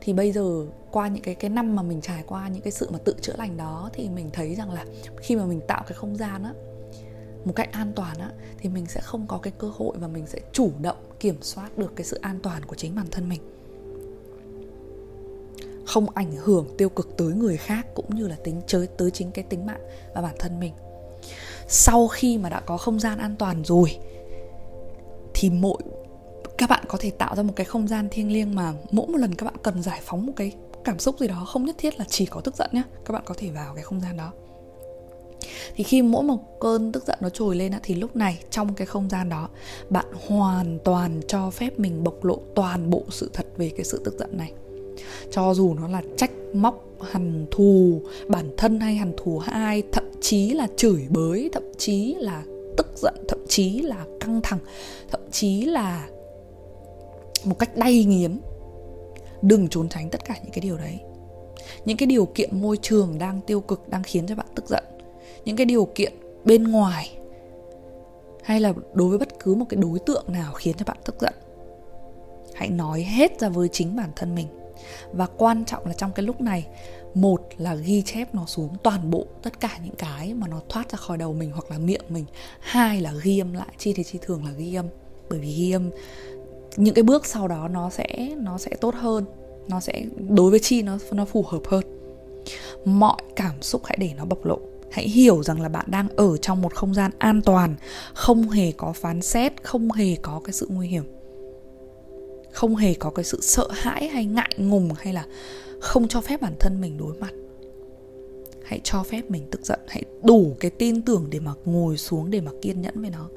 Thì 0.00 0.12
bây 0.12 0.32
giờ 0.32 0.66
qua 0.90 1.08
những 1.08 1.22
cái 1.22 1.34
cái 1.34 1.50
năm 1.50 1.76
mà 1.76 1.82
mình 1.82 2.00
trải 2.00 2.24
qua 2.26 2.48
những 2.48 2.62
cái 2.62 2.72
sự 2.72 2.88
mà 2.92 2.98
tự 3.04 3.14
chữa 3.22 3.34
lành 3.38 3.56
đó, 3.56 3.90
thì 3.92 4.08
mình 4.08 4.30
thấy 4.32 4.54
rằng 4.54 4.72
là 4.72 4.84
khi 5.16 5.36
mà 5.36 5.44
mình 5.44 5.60
tạo 5.68 5.82
cái 5.86 5.94
không 5.94 6.16
gian 6.16 6.42
á 6.42 6.52
một 7.44 7.52
cách 7.56 7.72
an 7.72 7.92
toàn 7.96 8.18
á, 8.18 8.30
thì 8.58 8.68
mình 8.68 8.86
sẽ 8.86 9.00
không 9.00 9.26
có 9.26 9.38
cái 9.38 9.52
cơ 9.58 9.70
hội 9.74 9.96
và 9.98 10.08
mình 10.08 10.26
sẽ 10.26 10.38
chủ 10.52 10.70
động 10.80 10.96
kiểm 11.20 11.42
soát 11.42 11.78
được 11.78 11.92
cái 11.96 12.04
sự 12.04 12.18
an 12.22 12.38
toàn 12.42 12.64
của 12.64 12.74
chính 12.74 12.94
bản 12.94 13.06
thân 13.10 13.28
mình. 13.28 13.40
Không 15.86 16.10
ảnh 16.10 16.32
hưởng 16.36 16.66
tiêu 16.78 16.88
cực 16.88 17.16
tới 17.16 17.28
người 17.28 17.56
khác 17.56 17.86
cũng 17.94 18.16
như 18.16 18.28
là 18.28 18.36
tính 18.44 18.60
chơi, 18.66 18.86
tới 18.86 19.10
chính 19.10 19.30
cái 19.30 19.44
tính 19.48 19.66
mạng 19.66 19.80
và 20.14 20.22
bản 20.22 20.34
thân 20.38 20.60
mình. 20.60 20.72
Sau 21.68 22.08
khi 22.08 22.38
mà 22.38 22.48
đã 22.48 22.60
có 22.60 22.76
không 22.76 23.00
gian 23.00 23.18
an 23.18 23.36
toàn 23.38 23.64
rồi, 23.64 23.98
thì 25.34 25.50
mỗi, 25.50 25.82
các 26.58 26.70
bạn 26.70 26.84
có 26.88 26.98
thể 27.00 27.10
tạo 27.10 27.36
ra 27.36 27.42
một 27.42 27.52
cái 27.56 27.64
không 27.64 27.88
gian 27.88 28.08
thiêng 28.10 28.32
liêng 28.32 28.54
mà 28.54 28.72
mỗi 28.90 29.06
một 29.06 29.18
lần 29.18 29.34
các 29.34 29.44
bạn 29.44 29.54
cần 29.62 29.82
giải 29.82 30.00
phóng 30.04 30.26
một 30.26 30.32
cái 30.36 30.52
cảm 30.84 30.98
xúc 30.98 31.18
gì 31.18 31.28
đó, 31.28 31.44
không 31.48 31.64
nhất 31.64 31.74
thiết 31.78 31.98
là 31.98 32.04
chỉ 32.08 32.26
có 32.26 32.40
tức 32.40 32.56
giận 32.56 32.70
nhé 32.72 32.82
các 33.04 33.12
bạn 33.12 33.22
có 33.26 33.34
thể 33.38 33.50
vào 33.50 33.74
cái 33.74 33.84
không 33.84 34.00
gian 34.00 34.16
đó 34.16 34.32
thì 35.74 35.84
khi 35.84 36.02
mỗi 36.02 36.22
một 36.22 36.60
cơn 36.60 36.92
tức 36.92 37.04
giận 37.06 37.18
nó 37.20 37.28
trồi 37.28 37.56
lên 37.56 37.72
thì 37.82 37.94
lúc 37.94 38.16
này 38.16 38.38
trong 38.50 38.74
cái 38.74 38.86
không 38.86 39.08
gian 39.10 39.28
đó, 39.28 39.48
bạn 39.90 40.06
hoàn 40.26 40.78
toàn 40.84 41.20
cho 41.28 41.50
phép 41.50 41.78
mình 41.78 42.04
bộc 42.04 42.24
lộ 42.24 42.38
toàn 42.54 42.90
bộ 42.90 43.02
sự 43.10 43.30
thật 43.32 43.46
về 43.56 43.70
cái 43.76 43.84
sự 43.84 44.02
tức 44.04 44.14
giận 44.18 44.36
này. 44.36 44.52
Cho 45.30 45.54
dù 45.54 45.74
nó 45.74 45.88
là 45.88 46.02
trách 46.16 46.30
móc, 46.54 46.84
hằn 47.10 47.46
thù, 47.50 48.02
bản 48.28 48.50
thân 48.56 48.80
hay 48.80 48.94
hằn 48.94 49.12
thù 49.16 49.38
ai, 49.38 49.82
thậm 49.92 50.04
chí 50.20 50.50
là 50.50 50.66
chửi 50.76 51.06
bới, 51.08 51.50
thậm 51.52 51.62
chí 51.78 52.14
là 52.18 52.42
tức 52.76 52.86
giận, 52.96 53.14
thậm 53.28 53.38
chí 53.48 53.80
là 53.80 54.04
căng 54.20 54.40
thẳng, 54.42 54.58
thậm 55.10 55.20
chí 55.30 55.64
là 55.64 56.08
một 57.44 57.58
cách 57.58 57.76
đay 57.76 58.04
nghiến. 58.04 58.40
Đừng 59.42 59.68
trốn 59.68 59.88
tránh 59.88 60.10
tất 60.10 60.24
cả 60.24 60.34
những 60.42 60.52
cái 60.52 60.60
điều 60.60 60.76
đấy. 60.76 60.98
Những 61.84 61.96
cái 61.96 62.06
điều 62.06 62.26
kiện 62.26 62.62
môi 62.62 62.76
trường 62.82 63.18
đang 63.18 63.40
tiêu 63.40 63.60
cực 63.60 63.88
đang 63.88 64.02
khiến 64.02 64.26
cho 64.26 64.34
bạn 64.34 64.46
tức 64.54 64.68
giận 64.68 64.84
những 65.48 65.56
cái 65.56 65.66
điều 65.66 65.88
kiện 65.94 66.12
bên 66.44 66.64
ngoài, 66.64 67.18
hay 68.42 68.60
là 68.60 68.72
đối 68.94 69.08
với 69.08 69.18
bất 69.18 69.28
cứ 69.38 69.54
một 69.54 69.66
cái 69.68 69.80
đối 69.82 69.98
tượng 69.98 70.24
nào 70.28 70.52
khiến 70.52 70.76
cho 70.78 70.84
bạn 70.84 70.96
tức 71.04 71.16
giận, 71.20 71.34
hãy 72.54 72.68
nói 72.68 73.02
hết 73.02 73.40
ra 73.40 73.48
với 73.48 73.68
chính 73.68 73.96
bản 73.96 74.10
thân 74.16 74.34
mình. 74.34 74.46
Và 75.12 75.26
quan 75.26 75.64
trọng 75.64 75.86
là 75.86 75.92
trong 75.92 76.10
cái 76.14 76.26
lúc 76.26 76.40
này, 76.40 76.66
một 77.14 77.42
là 77.58 77.74
ghi 77.74 78.02
chép 78.02 78.34
nó 78.34 78.46
xuống 78.46 78.68
toàn 78.82 79.10
bộ 79.10 79.26
tất 79.42 79.60
cả 79.60 79.78
những 79.84 79.94
cái 79.98 80.34
mà 80.34 80.48
nó 80.48 80.60
thoát 80.68 80.90
ra 80.90 80.96
khỏi 80.96 81.18
đầu 81.18 81.32
mình 81.32 81.50
hoặc 81.52 81.70
là 81.70 81.78
miệng 81.78 82.04
mình. 82.08 82.24
Hai 82.60 83.00
là 83.00 83.12
ghi 83.22 83.38
âm 83.38 83.52
lại, 83.52 83.68
chi 83.78 83.92
thì 83.92 84.04
chi 84.04 84.18
thường 84.22 84.44
là 84.44 84.50
ghi 84.50 84.74
âm. 84.74 84.86
Bởi 85.30 85.38
vì 85.38 85.54
ghi 85.54 85.72
âm, 85.72 85.90
những 86.76 86.94
cái 86.94 87.02
bước 87.02 87.26
sau 87.26 87.48
đó 87.48 87.68
nó 87.68 87.90
sẽ 87.90 88.34
nó 88.36 88.58
sẽ 88.58 88.70
tốt 88.80 88.94
hơn, 88.94 89.24
nó 89.68 89.80
sẽ, 89.80 90.04
đối 90.28 90.50
với 90.50 90.60
chi 90.60 90.82
nó 90.82 90.98
nó 91.12 91.24
phù 91.24 91.42
hợp 91.42 91.62
hơn. 91.66 91.84
Mọi 92.84 93.20
cảm 93.36 93.62
xúc 93.62 93.82
hãy 93.84 93.96
để 94.00 94.10
nó 94.16 94.24
bộc 94.24 94.44
lộ 94.44 94.58
hãy 94.90 95.08
hiểu 95.08 95.42
rằng 95.42 95.60
là 95.60 95.68
bạn 95.68 95.86
đang 95.88 96.08
ở 96.08 96.36
trong 96.36 96.62
một 96.62 96.74
không 96.74 96.94
gian 96.94 97.10
an 97.18 97.42
toàn, 97.42 97.74
không 98.14 98.48
hề 98.48 98.72
có 98.72 98.92
phán 98.92 99.22
xét, 99.22 99.62
không 99.62 99.92
hề 99.92 100.16
có 100.22 100.40
cái 100.44 100.52
sự 100.52 100.66
nguy 100.70 100.88
hiểm. 100.88 101.04
Không 102.52 102.76
hề 102.76 102.94
có 102.94 103.10
cái 103.10 103.24
sự 103.24 103.38
sợ 103.40 103.68
hãi 103.72 104.08
hay 104.08 104.24
ngại 104.24 104.54
ngùng 104.56 104.90
hay 104.98 105.12
là 105.12 105.26
không 105.80 106.08
cho 106.08 106.20
phép 106.20 106.40
bản 106.40 106.54
thân 106.60 106.80
mình 106.80 106.98
đối 106.98 107.14
mặt. 107.14 107.32
Hãy 108.64 108.80
cho 108.84 109.02
phép 109.02 109.30
mình 109.30 109.46
tức 109.50 109.66
giận, 109.66 109.80
hãy 109.88 110.02
đủ 110.22 110.56
cái 110.60 110.70
tin 110.70 111.02
tưởng 111.02 111.26
để 111.30 111.40
mà 111.40 111.52
ngồi 111.64 111.96
xuống, 111.96 112.30
để 112.30 112.40
mà 112.40 112.50
kiên 112.62 112.80
nhẫn 112.80 113.00
với 113.00 113.10
nó. 113.10 113.28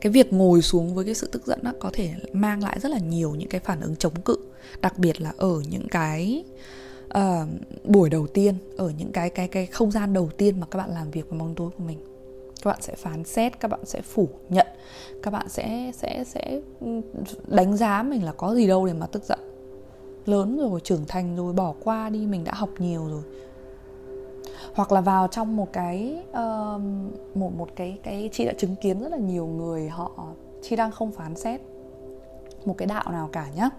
Cái 0.00 0.12
việc 0.12 0.32
ngồi 0.32 0.62
xuống 0.62 0.94
với 0.94 1.04
cái 1.04 1.14
sự 1.14 1.28
tức 1.32 1.46
giận 1.46 1.58
đó 1.62 1.72
có 1.78 1.90
thể 1.92 2.14
mang 2.32 2.62
lại 2.62 2.80
rất 2.80 2.88
là 2.88 2.98
nhiều 2.98 3.34
những 3.34 3.48
cái 3.48 3.60
phản 3.60 3.80
ứng 3.80 3.96
chống 3.96 4.20
cự 4.20 4.36
đặc 4.80 4.98
biệt 4.98 5.20
là 5.20 5.32
ở 5.36 5.62
những 5.70 5.88
cái 5.88 6.44
uh, 7.18 7.48
buổi 7.84 8.10
đầu 8.10 8.26
tiên 8.26 8.54
ở 8.76 8.92
những 8.98 9.12
cái 9.12 9.30
cái 9.30 9.48
cái 9.48 9.66
không 9.66 9.90
gian 9.90 10.12
đầu 10.12 10.30
tiên 10.36 10.60
mà 10.60 10.66
các 10.70 10.78
bạn 10.78 10.90
làm 10.90 11.10
việc 11.10 11.30
với 11.30 11.38
bóng 11.38 11.54
tối 11.54 11.70
của 11.78 11.84
mình. 11.84 11.98
Các 12.62 12.70
bạn 12.70 12.82
sẽ 12.82 12.94
phán 12.94 13.24
xét 13.24 13.60
các 13.60 13.68
bạn 13.68 13.80
sẽ 13.84 14.00
phủ 14.02 14.28
nhận 14.48 14.66
các 15.22 15.30
bạn 15.30 15.48
sẽ 15.48 15.92
sẽ 15.94 16.24
sẽ 16.26 16.60
ừ, 16.80 17.00
đánh 17.46 17.76
giá 17.76 18.02
mình 18.02 18.24
là 18.24 18.32
có 18.32 18.54
gì 18.54 18.66
đâu 18.66 18.86
để 18.86 18.92
mà 18.92 19.06
tức 19.06 19.24
giận. 19.24 19.38
Lớn 20.26 20.58
rồi 20.58 20.80
trưởng 20.80 21.04
thành 21.08 21.36
rồi 21.36 21.52
bỏ 21.52 21.74
qua 21.80 22.10
đi 22.10 22.26
mình 22.26 22.44
đã 22.44 22.52
học 22.54 22.70
nhiều 22.78 23.08
rồi 23.08 23.22
hoặc 24.74 24.92
là 24.92 25.00
vào 25.00 25.28
trong 25.28 25.56
một 25.56 25.72
cái 25.72 26.24
uh, 26.30 26.80
một 27.34 27.50
một 27.58 27.68
cái 27.76 27.98
cái 28.02 28.30
chị 28.32 28.44
đã 28.44 28.52
chứng 28.58 28.76
kiến 28.76 29.00
rất 29.00 29.08
là 29.12 29.18
nhiều 29.18 29.46
người 29.46 29.88
họ 29.88 30.10
chị 30.62 30.76
đang 30.76 30.90
không 30.90 31.12
phán 31.12 31.34
xét 31.34 31.60
một 32.64 32.74
cái 32.78 32.86
đạo 32.86 33.12
nào 33.12 33.28
cả 33.32 33.46
nhá. 33.56 33.70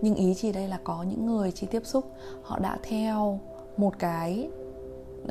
Nhưng 0.00 0.14
ý 0.14 0.34
chị 0.34 0.52
đây 0.52 0.68
là 0.68 0.78
có 0.84 1.02
những 1.02 1.26
người 1.26 1.52
chị 1.52 1.66
tiếp 1.66 1.82
xúc 1.84 2.04
họ 2.42 2.58
đã 2.58 2.78
theo 2.82 3.40
một 3.76 3.98
cái 3.98 4.48
uh, 5.24 5.30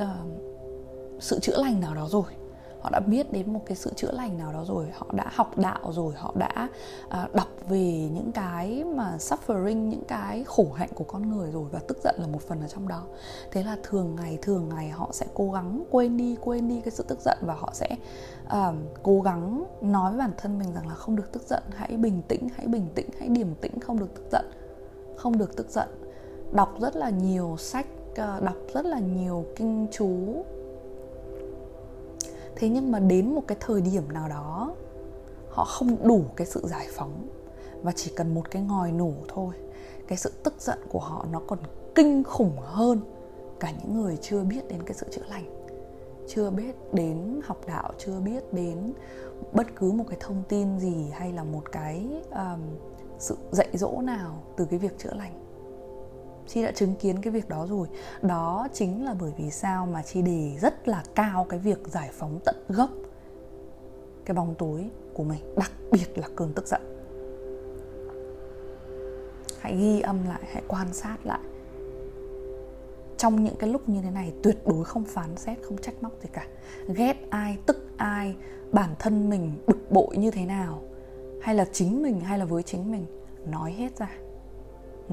sự 1.20 1.40
chữa 1.40 1.62
lành 1.62 1.80
nào 1.80 1.94
đó 1.94 2.08
rồi 2.10 2.41
họ 2.82 2.90
đã 2.90 3.00
biết 3.00 3.32
đến 3.32 3.52
một 3.52 3.60
cái 3.66 3.76
sự 3.76 3.92
chữa 3.96 4.12
lành 4.12 4.38
nào 4.38 4.52
đó 4.52 4.64
rồi 4.64 4.86
họ 4.94 5.06
đã 5.12 5.24
học 5.34 5.58
đạo 5.58 5.92
rồi 5.92 6.14
họ 6.16 6.34
đã 6.36 6.68
uh, 7.06 7.34
đọc 7.34 7.48
về 7.68 8.08
những 8.12 8.32
cái 8.32 8.84
mà 8.84 9.16
suffering 9.18 9.88
những 9.88 10.04
cái 10.08 10.44
khổ 10.44 10.66
hạnh 10.74 10.88
của 10.94 11.04
con 11.04 11.30
người 11.30 11.50
rồi 11.50 11.64
và 11.72 11.80
tức 11.88 11.98
giận 12.04 12.14
là 12.18 12.26
một 12.26 12.42
phần 12.42 12.60
ở 12.60 12.68
trong 12.68 12.88
đó. 12.88 13.02
Thế 13.50 13.62
là 13.62 13.76
thường 13.82 14.16
ngày 14.16 14.38
thường 14.42 14.68
ngày 14.68 14.88
họ 14.88 15.10
sẽ 15.12 15.26
cố 15.34 15.50
gắng 15.50 15.84
quên 15.90 16.16
đi 16.16 16.36
quên 16.40 16.68
đi 16.68 16.80
cái 16.80 16.90
sự 16.90 17.04
tức 17.08 17.18
giận 17.24 17.38
và 17.42 17.54
họ 17.54 17.70
sẽ 17.72 17.96
uh, 18.46 18.74
cố 19.02 19.20
gắng 19.20 19.64
nói 19.80 20.10
với 20.10 20.18
bản 20.18 20.32
thân 20.36 20.58
mình 20.58 20.72
rằng 20.74 20.88
là 20.88 20.94
không 20.94 21.16
được 21.16 21.32
tức 21.32 21.42
giận 21.48 21.62
hãy 21.74 21.96
bình 21.96 22.22
tĩnh 22.28 22.48
hãy 22.56 22.66
bình 22.66 22.86
tĩnh 22.94 23.08
hãy 23.18 23.28
điềm 23.28 23.54
tĩnh 23.54 23.80
không 23.80 23.98
được 23.98 24.14
tức 24.14 24.24
giận 24.32 24.44
không 25.16 25.38
được 25.38 25.56
tức 25.56 25.70
giận. 25.70 25.88
Đọc 26.52 26.74
rất 26.80 26.96
là 26.96 27.10
nhiều 27.10 27.56
sách 27.58 27.86
à, 28.16 28.40
đọc 28.40 28.56
rất 28.74 28.86
là 28.86 28.98
nhiều 28.98 29.44
kinh 29.56 29.86
chú 29.92 30.08
thế 32.56 32.68
nhưng 32.68 32.92
mà 32.92 32.98
đến 32.98 33.34
một 33.34 33.42
cái 33.48 33.58
thời 33.60 33.80
điểm 33.80 34.12
nào 34.12 34.28
đó 34.28 34.74
họ 35.50 35.64
không 35.64 36.08
đủ 36.08 36.24
cái 36.36 36.46
sự 36.46 36.60
giải 36.64 36.86
phóng 36.92 37.28
và 37.82 37.92
chỉ 37.92 38.12
cần 38.16 38.34
một 38.34 38.50
cái 38.50 38.62
ngòi 38.62 38.92
nổ 38.92 39.12
thôi 39.28 39.54
cái 40.08 40.18
sự 40.18 40.32
tức 40.42 40.54
giận 40.58 40.78
của 40.88 41.00
họ 41.00 41.26
nó 41.32 41.40
còn 41.46 41.58
kinh 41.94 42.24
khủng 42.24 42.56
hơn 42.58 43.00
cả 43.60 43.72
những 43.82 44.02
người 44.02 44.18
chưa 44.22 44.42
biết 44.42 44.68
đến 44.68 44.82
cái 44.82 44.94
sự 44.94 45.06
chữa 45.10 45.24
lành 45.30 45.62
chưa 46.28 46.50
biết 46.50 46.94
đến 46.94 47.40
học 47.44 47.60
đạo 47.66 47.92
chưa 47.98 48.20
biết 48.20 48.52
đến 48.52 48.92
bất 49.52 49.66
cứ 49.76 49.92
một 49.92 50.04
cái 50.08 50.16
thông 50.20 50.42
tin 50.48 50.78
gì 50.78 51.10
hay 51.12 51.32
là 51.32 51.44
một 51.44 51.72
cái 51.72 52.22
um, 52.30 52.60
sự 53.18 53.36
dạy 53.50 53.68
dỗ 53.72 54.00
nào 54.02 54.42
từ 54.56 54.64
cái 54.64 54.78
việc 54.78 54.98
chữa 54.98 55.14
lành 55.14 55.32
chi 56.52 56.62
đã 56.62 56.70
chứng 56.70 56.94
kiến 56.94 57.22
cái 57.22 57.32
việc 57.32 57.48
đó 57.48 57.66
rồi. 57.66 57.88
Đó 58.22 58.68
chính 58.72 59.04
là 59.04 59.14
bởi 59.20 59.32
vì 59.38 59.50
sao 59.50 59.86
mà 59.86 60.02
chi 60.02 60.22
đề 60.22 60.58
rất 60.60 60.88
là 60.88 61.04
cao 61.14 61.46
cái 61.48 61.58
việc 61.58 61.78
giải 61.86 62.10
phóng 62.12 62.40
tận 62.44 62.56
gốc 62.68 62.90
cái 64.24 64.34
bóng 64.34 64.54
tối 64.58 64.90
của 65.14 65.24
mình, 65.24 65.54
đặc 65.56 65.72
biệt 65.92 66.18
là 66.18 66.28
cơn 66.36 66.52
tức 66.52 66.66
giận. 66.66 66.82
Hãy 69.60 69.76
ghi 69.76 70.00
âm 70.00 70.28
lại, 70.28 70.40
hãy 70.52 70.62
quan 70.68 70.92
sát 70.92 71.16
lại. 71.24 71.40
Trong 73.16 73.44
những 73.44 73.56
cái 73.58 73.70
lúc 73.70 73.88
như 73.88 74.02
thế 74.02 74.10
này, 74.10 74.32
tuyệt 74.42 74.58
đối 74.66 74.84
không 74.84 75.04
phán 75.04 75.36
xét, 75.36 75.58
không 75.62 75.78
trách 75.78 76.02
móc 76.02 76.12
gì 76.22 76.28
cả. 76.32 76.46
Ghét 76.88 77.16
ai, 77.30 77.58
tức 77.66 77.86
ai, 77.96 78.36
bản 78.72 78.90
thân 78.98 79.30
mình 79.30 79.52
bực 79.66 79.90
bội 79.90 80.16
như 80.16 80.30
thế 80.30 80.46
nào, 80.46 80.82
hay 81.42 81.54
là 81.54 81.64
chính 81.72 82.02
mình, 82.02 82.20
hay 82.20 82.38
là 82.38 82.44
với 82.44 82.62
chính 82.62 82.92
mình, 82.92 83.06
nói 83.46 83.72
hết 83.72 83.98
ra 83.98 84.10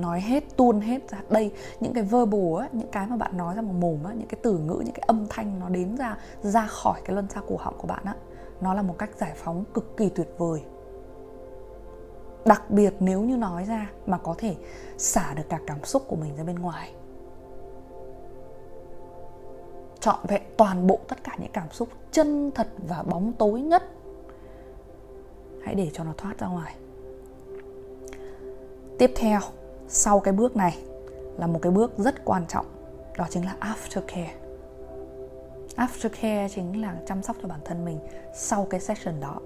nói 0.02 0.22
hết, 0.22 0.44
tuôn 0.58 0.82
hết 0.82 1.10
ra. 1.10 1.22
Đây, 1.30 1.52
những 1.80 1.94
cái 1.94 2.04
verbal 2.04 2.62
á, 2.62 2.70
những 2.72 2.92
cái 2.92 3.08
mà 3.08 3.16
bạn 3.16 3.38
nói 3.38 3.56
ra 3.56 3.62
một 3.62 3.74
mồm 3.80 4.04
á, 4.04 4.14
những 4.14 4.28
cái 4.28 4.40
từ 4.44 4.58
ngữ, 4.58 4.82
những 4.86 4.94
cái 4.94 5.04
âm 5.08 5.28
thanh 5.30 5.60
nó 5.60 5.70
đến 5.70 5.96
ra 5.98 6.18
ra 6.42 6.68
khỏi 6.68 7.02
cái 7.06 7.14
luân 7.14 7.30
xa 7.30 7.42
cổ 7.48 7.58
họng 7.58 7.78
của 7.78 7.88
bạn 7.88 8.04
á, 8.06 8.16
nó 8.62 8.74
là 8.74 8.82
một 8.82 8.96
cách 8.98 9.10
giải 9.18 9.34
phóng 9.36 9.64
cực 9.74 9.98
kỳ 9.98 10.10
tuyệt 10.10 10.30
vời. 10.38 10.64
Đặc 12.46 12.72
biệt 12.72 12.94
nếu 13.00 13.22
như 13.22 13.38
nói 13.38 13.64
ra 13.64 13.90
mà 14.06 14.18
có 14.18 14.36
thể 14.38 14.56
xả 14.98 15.34
được 15.34 15.50
cả 15.50 15.60
cảm 15.68 15.84
xúc 15.84 16.04
của 16.08 16.16
mình 16.16 16.36
ra 16.36 16.44
bên 16.44 16.56
ngoài. 16.56 16.94
Trọn 20.00 20.20
vẹn 20.28 20.42
toàn 20.58 20.88
bộ 20.88 21.00
tất 21.08 21.24
cả 21.24 21.36
những 21.40 21.52
cảm 21.54 21.72
xúc 21.72 21.90
chân 22.12 22.52
thật 22.56 22.68
và 22.88 23.04
bóng 23.04 23.34
tối 23.34 23.62
nhất. 23.62 23.84
Hãy 25.64 25.76
để 25.76 25.90
cho 25.94 26.04
nó 26.04 26.14
thoát 26.18 26.38
ra 26.40 26.48
ngoài. 26.48 26.76
Tiếp 28.98 29.12
theo 29.16 29.40
sau 29.90 30.20
cái 30.20 30.34
bước 30.34 30.56
này 30.56 30.78
là 31.38 31.48
một 31.48 31.60
cái 31.62 31.72
bước 31.72 31.98
rất 31.98 32.26
quan 32.26 32.46
trọng, 32.48 32.66
đó 33.18 33.26
chính 33.30 33.46
là 33.46 33.56
aftercare. 33.60 34.34
Aftercare 35.76 36.50
chính 36.50 36.82
là 36.82 36.96
chăm 37.06 37.24
sóc 37.24 37.38
cho 37.42 37.48
bản 37.48 37.60
thân 37.66 37.86
mình 37.86 38.00
sau 38.36 38.68
cái 38.70 38.80
session 38.80 39.20
đó. 39.20 39.40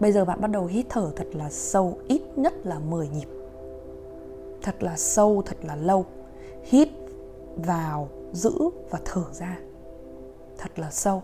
Bây 0.00 0.12
giờ 0.12 0.24
bạn 0.24 0.40
bắt 0.40 0.50
đầu 0.50 0.66
hít 0.66 0.86
thở 0.88 1.10
thật 1.16 1.26
là 1.32 1.50
sâu, 1.50 1.98
ít 2.08 2.22
nhất 2.36 2.54
là 2.64 2.78
10 2.78 3.08
nhịp. 3.08 3.28
Thật 4.62 4.82
là 4.82 4.96
sâu, 4.96 5.42
thật 5.46 5.56
là 5.62 5.76
lâu. 5.76 6.06
Hít 6.64 6.88
vào, 7.56 8.08
giữ 8.32 8.52
và 8.90 8.98
thở 9.04 9.24
ra. 9.32 9.58
Thật 10.58 10.78
là 10.78 10.90
sâu. 10.90 11.22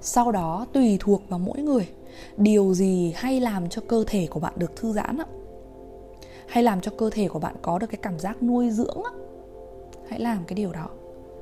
Sau 0.00 0.32
đó 0.32 0.66
tùy 0.72 0.96
thuộc 1.00 1.22
vào 1.28 1.38
mỗi 1.38 1.58
người. 1.58 1.88
Điều 2.36 2.74
gì 2.74 3.12
hay 3.16 3.40
làm 3.40 3.68
cho 3.68 3.82
cơ 3.88 4.04
thể 4.06 4.26
của 4.30 4.40
bạn 4.40 4.52
được 4.56 4.76
thư 4.76 4.92
giãn 4.92 5.18
hay 6.48 6.62
làm 6.62 6.80
cho 6.80 6.92
cơ 6.98 7.10
thể 7.10 7.28
của 7.28 7.38
bạn 7.38 7.54
có 7.62 7.78
được 7.78 7.86
cái 7.86 7.98
cảm 8.02 8.18
giác 8.18 8.42
nuôi 8.42 8.70
dưỡng 8.70 9.02
á. 9.04 9.10
Hãy 10.08 10.20
làm 10.20 10.44
cái 10.46 10.54
điều 10.54 10.72
đó. 10.72 10.88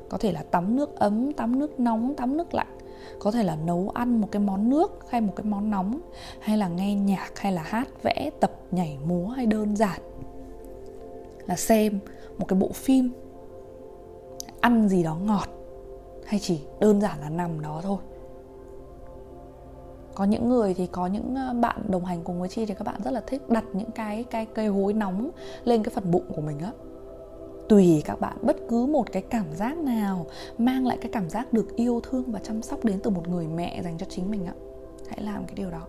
Có 0.08 0.18
thể 0.18 0.32
là 0.32 0.42
tắm 0.42 0.76
nước 0.76 0.96
ấm, 0.96 1.32
tắm 1.32 1.58
nước 1.58 1.80
nóng, 1.80 2.14
tắm 2.14 2.37
nước 2.37 2.54
lạnh. 2.54 2.78
Có 3.18 3.30
thể 3.30 3.42
là 3.42 3.56
nấu 3.56 3.90
ăn 3.94 4.20
một 4.20 4.28
cái 4.30 4.42
món 4.42 4.70
nước 4.70 4.99
hay 5.08 5.20
một 5.20 5.32
cái 5.37 5.44
món 5.44 5.70
nóng. 5.70 6.00
Hay 6.40 6.58
là 6.58 6.68
nghe 6.68 6.94
nhạc, 6.94 7.38
hay 7.38 7.52
là 7.52 7.62
hát 7.62 7.88
vẽ, 8.02 8.30
tập, 8.40 8.52
nhảy 8.70 8.99
múa 9.06 9.26
hay 9.26 9.46
đơn 9.46 9.76
giản. 9.76 10.00
Là 11.46 11.56
xem 11.56 11.99
một 12.38 12.49
cái 12.49 12.58
bộ 12.58 12.68
phim, 12.68 13.11
ăn 14.61 14.88
gì 14.88 15.02
đó 15.02 15.16
ngọt, 15.16 15.49
hay 16.25 16.40
chỉ 16.40 16.61
đơn 16.80 17.00
giản 17.00 17.20
là 17.20 17.28
nằm 17.30 17.61
đó 17.61 17.80
thôi 17.82 17.99
có 20.14 20.25
những 20.25 20.49
người 20.49 20.75
thì 20.75 20.87
có 20.87 21.06
những 21.06 21.35
ờ, 21.35 21.54
bạn 21.61 21.80
đồng 21.88 22.04
hành 22.04 22.25
cùng 22.25 22.40
với 22.40 22.49
chi 22.49 22.66
thì 22.66 22.75
các 22.75 22.85
bạn 22.85 23.00
rất 23.04 23.11
là 23.11 23.21
thích 23.26 23.49
đặt 23.49 23.64
những 23.73 23.90
cái 23.90 24.25
cái 24.25 24.47
cây 24.47 24.68
gối 24.68 24.92
nóng 24.92 25.30
lên 25.64 25.83
cái 25.83 25.92
phần 25.94 26.11
bụng 26.11 26.25
của 26.35 26.40
mình 26.40 26.59
á. 26.59 26.73
Tùy 27.69 28.02
các 28.04 28.21
bạn, 28.21 28.36
bất 28.43 28.56
cứ 28.69 28.86
một 28.86 29.12
cái 29.12 29.23
cảm 29.23 29.47
giác 29.54 29.78
nào 29.78 30.26
mang 30.58 30.86
lại 30.86 30.99
cái 31.00 31.10
cảm 31.12 31.30
giác 31.30 31.52
được 31.52 31.76
yêu 31.76 32.00
thương 32.00 32.32
và 32.32 32.38
chăm 32.38 32.62
sóc 32.62 32.84
đến 32.84 33.00
từ 33.02 33.10
một 33.10 33.28
người 33.28 33.47
mẹ 33.47 33.82
dành 33.82 33.99
cho 33.99 34.06
chính 34.08 34.30
mình 34.30 34.47
ạ 34.47 34.54
hãy 35.08 35.23
làm 35.23 35.45
cái 35.45 35.54
điều 35.54 35.71
đó. 35.71 35.86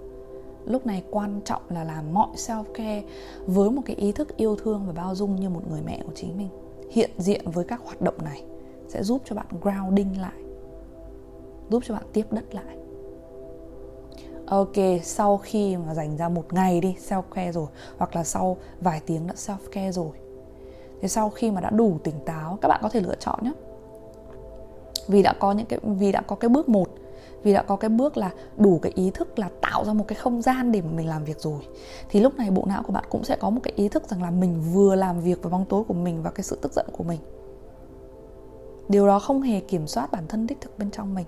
Lúc 0.65 0.86
này 0.86 1.04
quan 1.12 1.41
trọng 1.45 1.62
là 1.69 1.84
làm 1.84 2.13
mọi 2.13 2.30
self 2.36 2.63
care 2.73 3.04
với 3.45 3.71
một 3.71 3.82
cái 3.86 3.95
ý 3.95 4.12
thức 4.12 4.38
yêu 4.38 4.56
thương 4.56 4.84
và 4.88 4.93
bao 4.93 5.15
dung 5.15 5.36
như 5.36 5.49
một 5.49 5.62
người 5.69 5.82
mẹ 5.86 6.02
của 6.06 6.12
chính 6.15 6.38
mình. 6.38 6.49
Hiện 6.91 7.10
diện 7.17 7.52
với 7.52 7.65
các 7.65 7.82
hoạt 7.84 8.02
động 8.02 8.17
này 8.23 8.43
sẽ 8.88 9.04
giúp 9.04 9.21
cho 9.26 9.36
bạn 9.36 9.47
grounding 9.62 10.21
lại, 10.21 10.41
giúp 11.69 11.84
cho 11.86 11.93
bạn 11.93 12.04
tiếp 12.13 12.26
đất 12.32 12.56
lại 12.56 12.78
ok, 14.47 14.75
sau 15.03 15.38
khi 15.38 15.77
mà 15.77 15.93
dành 15.93 16.17
ra 16.17 16.29
một 16.29 16.53
ngày 16.53 16.81
đi 16.81 16.95
self 17.10 17.21
care 17.21 17.51
rồi, 17.51 17.67
hoặc 17.97 18.15
là 18.15 18.23
sau 18.23 18.58
vài 18.81 19.01
tiếng 19.05 19.27
đã 19.27 19.34
self 19.34 19.58
care 19.71 19.91
rồi. 19.91 20.12
Thế 21.01 21.08
sau 21.08 21.29
khi 21.29 21.51
mà 21.51 21.62
đã 21.62 21.69
đủ 21.69 21.97
tỉnh 22.03 22.19
táo, 22.25 22.58
các 22.62 22.67
bạn 22.67 22.79
có 22.84 22.89
thể 22.89 23.01
lựa 23.01 23.15
chọn 23.19 23.39
nhé. 23.41 23.51
Vì 25.08 25.21
đã 25.21 25.34
có 25.39 25.51
những 25.51 25.65
cái, 25.65 25.79
vì 25.84 26.12
đã 26.12 26.21
có 26.21 26.36
cái 26.36 26.49
bước 26.49 26.69
một, 26.69 26.89
vì 27.43 27.53
đã 27.53 27.63
có 27.63 27.75
cái 27.75 27.89
bước 27.89 28.17
là 28.17 28.31
đủ 28.58 28.79
cái 28.81 28.91
ý 28.95 29.12
thức 29.12 29.39
là 29.39 29.49
tạo 29.62 29.86
ra 29.86 29.93
một 29.93 30.05
cái 30.08 30.15
không 30.15 30.41
gian 30.41 30.71
để 30.71 30.81
mà 30.81 30.91
mình 30.91 31.10
làm 31.10 31.23
việc 31.23 31.39
rồi. 31.39 31.60
Thì 32.10 32.19
lúc 32.19 32.36
này 32.36 32.51
bộ 32.51 32.63
não 32.65 32.84
của 32.84 32.93
bạn 32.93 33.05
cũng 33.10 33.23
sẽ 33.23 33.36
có 33.36 33.49
một 33.49 33.62
cái 33.63 33.73
ý 33.75 33.89
thức 33.89 34.10
rằng 34.10 34.23
là 34.23 34.31
mình 34.31 34.62
vừa 34.73 34.95
làm 34.95 35.21
việc 35.21 35.43
với 35.43 35.51
bóng 35.51 35.65
tối 35.65 35.84
của 35.88 35.93
mình 35.93 36.23
và 36.23 36.31
cái 36.31 36.43
sự 36.43 36.60
tức 36.62 36.73
giận 36.73 36.86
của 36.91 37.03
mình. 37.03 37.19
Điều 38.89 39.08
đó 39.08 39.19
không 39.19 39.41
hề 39.41 39.60
kiểm 39.60 39.88
soát 39.88 40.12
bản 40.12 40.27
thân 40.27 40.47
đích 40.47 40.62
thực 40.62 40.79
bên 40.79 40.91
trong 40.91 41.15
mình 41.15 41.25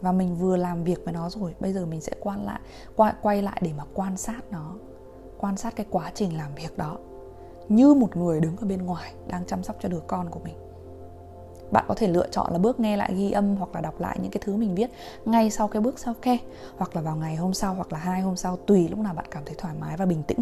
và 0.00 0.12
mình 0.12 0.36
vừa 0.36 0.56
làm 0.56 0.84
việc 0.84 1.04
với 1.04 1.14
nó 1.14 1.30
rồi 1.30 1.54
bây 1.60 1.72
giờ 1.72 1.86
mình 1.86 2.00
sẽ 2.00 2.12
quan 2.20 2.44
lại 2.44 2.60
quay, 2.96 3.12
quay 3.22 3.42
lại 3.42 3.58
để 3.64 3.72
mà 3.76 3.84
quan 3.94 4.16
sát 4.16 4.40
nó 4.50 4.74
quan 5.38 5.56
sát 5.56 5.76
cái 5.76 5.86
quá 5.90 6.10
trình 6.14 6.36
làm 6.36 6.54
việc 6.54 6.78
đó. 6.78 6.98
Như 7.68 7.94
một 7.94 8.16
người 8.16 8.40
đứng 8.40 8.56
ở 8.56 8.66
bên 8.66 8.86
ngoài 8.86 9.12
đang 9.28 9.44
chăm 9.46 9.62
sóc 9.62 9.76
cho 9.80 9.88
đứa 9.88 10.00
con 10.06 10.30
của 10.30 10.40
mình. 10.44 10.54
Bạn 11.70 11.84
có 11.88 11.94
thể 11.94 12.08
lựa 12.08 12.28
chọn 12.28 12.52
là 12.52 12.58
bước 12.58 12.80
nghe 12.80 12.96
lại 12.96 13.14
ghi 13.14 13.30
âm 13.30 13.56
hoặc 13.56 13.74
là 13.74 13.80
đọc 13.80 14.00
lại 14.00 14.18
những 14.22 14.30
cái 14.30 14.40
thứ 14.44 14.56
mình 14.56 14.74
viết 14.74 14.90
ngay 15.24 15.50
sau 15.50 15.68
cái 15.68 15.82
bước 15.82 15.98
sau 15.98 16.14
khe 16.22 16.38
hoặc 16.76 16.96
là 16.96 17.02
vào 17.02 17.16
ngày 17.16 17.36
hôm 17.36 17.54
sau 17.54 17.74
hoặc 17.74 17.92
là 17.92 17.98
hai 17.98 18.20
hôm 18.20 18.36
sau 18.36 18.56
tùy 18.56 18.88
lúc 18.88 18.98
nào 18.98 19.14
bạn 19.14 19.26
cảm 19.30 19.44
thấy 19.44 19.54
thoải 19.58 19.74
mái 19.80 19.96
và 19.96 20.06
bình 20.06 20.22
tĩnh. 20.22 20.38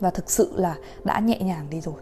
Và 0.00 0.10
thực 0.10 0.30
sự 0.30 0.52
là 0.54 0.76
đã 1.04 1.20
nhẹ 1.20 1.38
nhàng 1.38 1.70
đi 1.70 1.80
rồi 1.80 1.94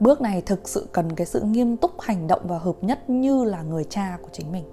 bước 0.00 0.20
này 0.20 0.42
thực 0.46 0.68
sự 0.68 0.86
cần 0.92 1.14
cái 1.14 1.26
sự 1.26 1.40
nghiêm 1.40 1.76
túc, 1.76 2.00
hành 2.00 2.26
động 2.26 2.42
và 2.44 2.58
hợp 2.58 2.76
nhất 2.80 3.10
như 3.10 3.44
là 3.44 3.62
người 3.62 3.84
cha 3.84 4.18
của 4.22 4.28
chính 4.32 4.52
mình. 4.52 4.64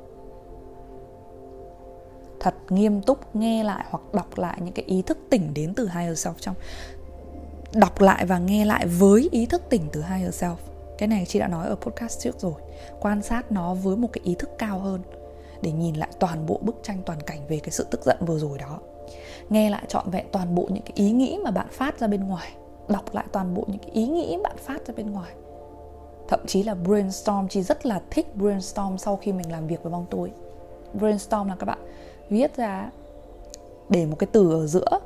Thật 2.40 2.56
nghiêm 2.70 3.02
túc, 3.02 3.36
nghe 3.36 3.64
lại 3.64 3.86
hoặc 3.90 4.04
đọc 4.14 4.38
lại 4.38 4.58
những 4.62 4.74
cái 4.74 4.86
ý 4.86 5.02
thức 5.02 5.18
tỉnh 5.30 5.54
đến 5.54 5.74
từ 5.74 5.90
higher 5.90 6.28
self 6.28 6.34
trong 6.40 6.56
đọc 7.74 8.02
lại 8.02 8.26
và 8.26 8.40
nghe 8.40 8.66
lại 8.66 8.88
với 8.88 9.30
ý 9.32 9.46
thức 9.46 9.62
tỉnh 9.70 9.82
từ 9.92 10.04
higher 10.04 10.44
self. 10.44 10.56
Cái 10.98 11.08
này 11.08 11.26
chị 11.28 11.40
đã 11.40 11.48
nói 11.48 11.68
ở 11.68 11.76
podcast 11.76 12.20
trước 12.20 12.40
rồi. 12.40 12.54
Quan 13.00 13.22
sát 13.22 13.52
nó 13.52 13.74
với 13.74 13.98
một 13.98 14.08
cái 14.14 14.22
ý 14.24 14.36
thức 14.40 14.50
cao 14.58 14.80
hơn 14.80 15.02
để 15.62 15.72
nhìn 15.72 15.96
lại 15.96 16.10
toàn 16.20 16.46
bộ 16.46 16.60
bức 16.62 16.76
tranh, 16.84 17.02
toàn 17.06 17.22
cảnh 17.22 17.40
về 17.48 17.60
cái 17.60 17.72
sự 17.72 17.88
tức 17.92 18.06
giận 18.06 18.18
vừa 18.22 18.40
rồi 18.40 18.58
đó. 18.58 18.80
Nghe 19.50 19.70
lại 19.70 19.84
trọn 19.88 20.10
vẹn 20.10 20.26
toàn 20.32 20.56
bộ 20.56 20.68
những 20.70 20.84
cái 20.84 20.94
ý 20.96 21.12
nghĩ 21.12 21.40
mà 21.44 21.52
bạn 21.52 21.68
phát 21.72 22.00
ra 22.00 22.08
bên 22.08 22.28
ngoài 22.28 22.52
đọc 22.88 23.16
lại 23.16 23.26
toàn 23.32 23.54
bộ 23.54 23.64
những 23.68 23.80
cái 23.80 23.92
ý 23.92 24.08
nghĩ 24.08 24.38
bạn 24.44 24.58
phát 24.58 24.88
ra 24.88 24.94
bên 24.98 25.12
ngoài. 25.12 25.34
Thậm 26.28 26.40
chí 26.48 26.64
là 26.64 26.76
brainstorm, 26.76 27.48
chị 27.48 27.62
rất 27.62 27.86
là 27.86 28.02
thích 28.10 28.36
brainstorm 28.36 28.98
sau 28.98 29.16
khi 29.16 29.32
mình 29.32 29.52
làm 29.52 29.68
việc 29.68 29.84
với 29.84 29.92
bóng 29.92 30.06
tối. 30.10 30.32
Brainstorm 30.94 31.48
là 31.48 31.56
các 31.60 31.66
bạn 31.66 31.80
viết 32.30 32.58
ra, 32.58 32.92
để 33.90 34.06
một 34.06 34.16
cái 34.20 34.28
từ 34.32 34.52
ở 34.52 34.68
giữa. 34.68 35.00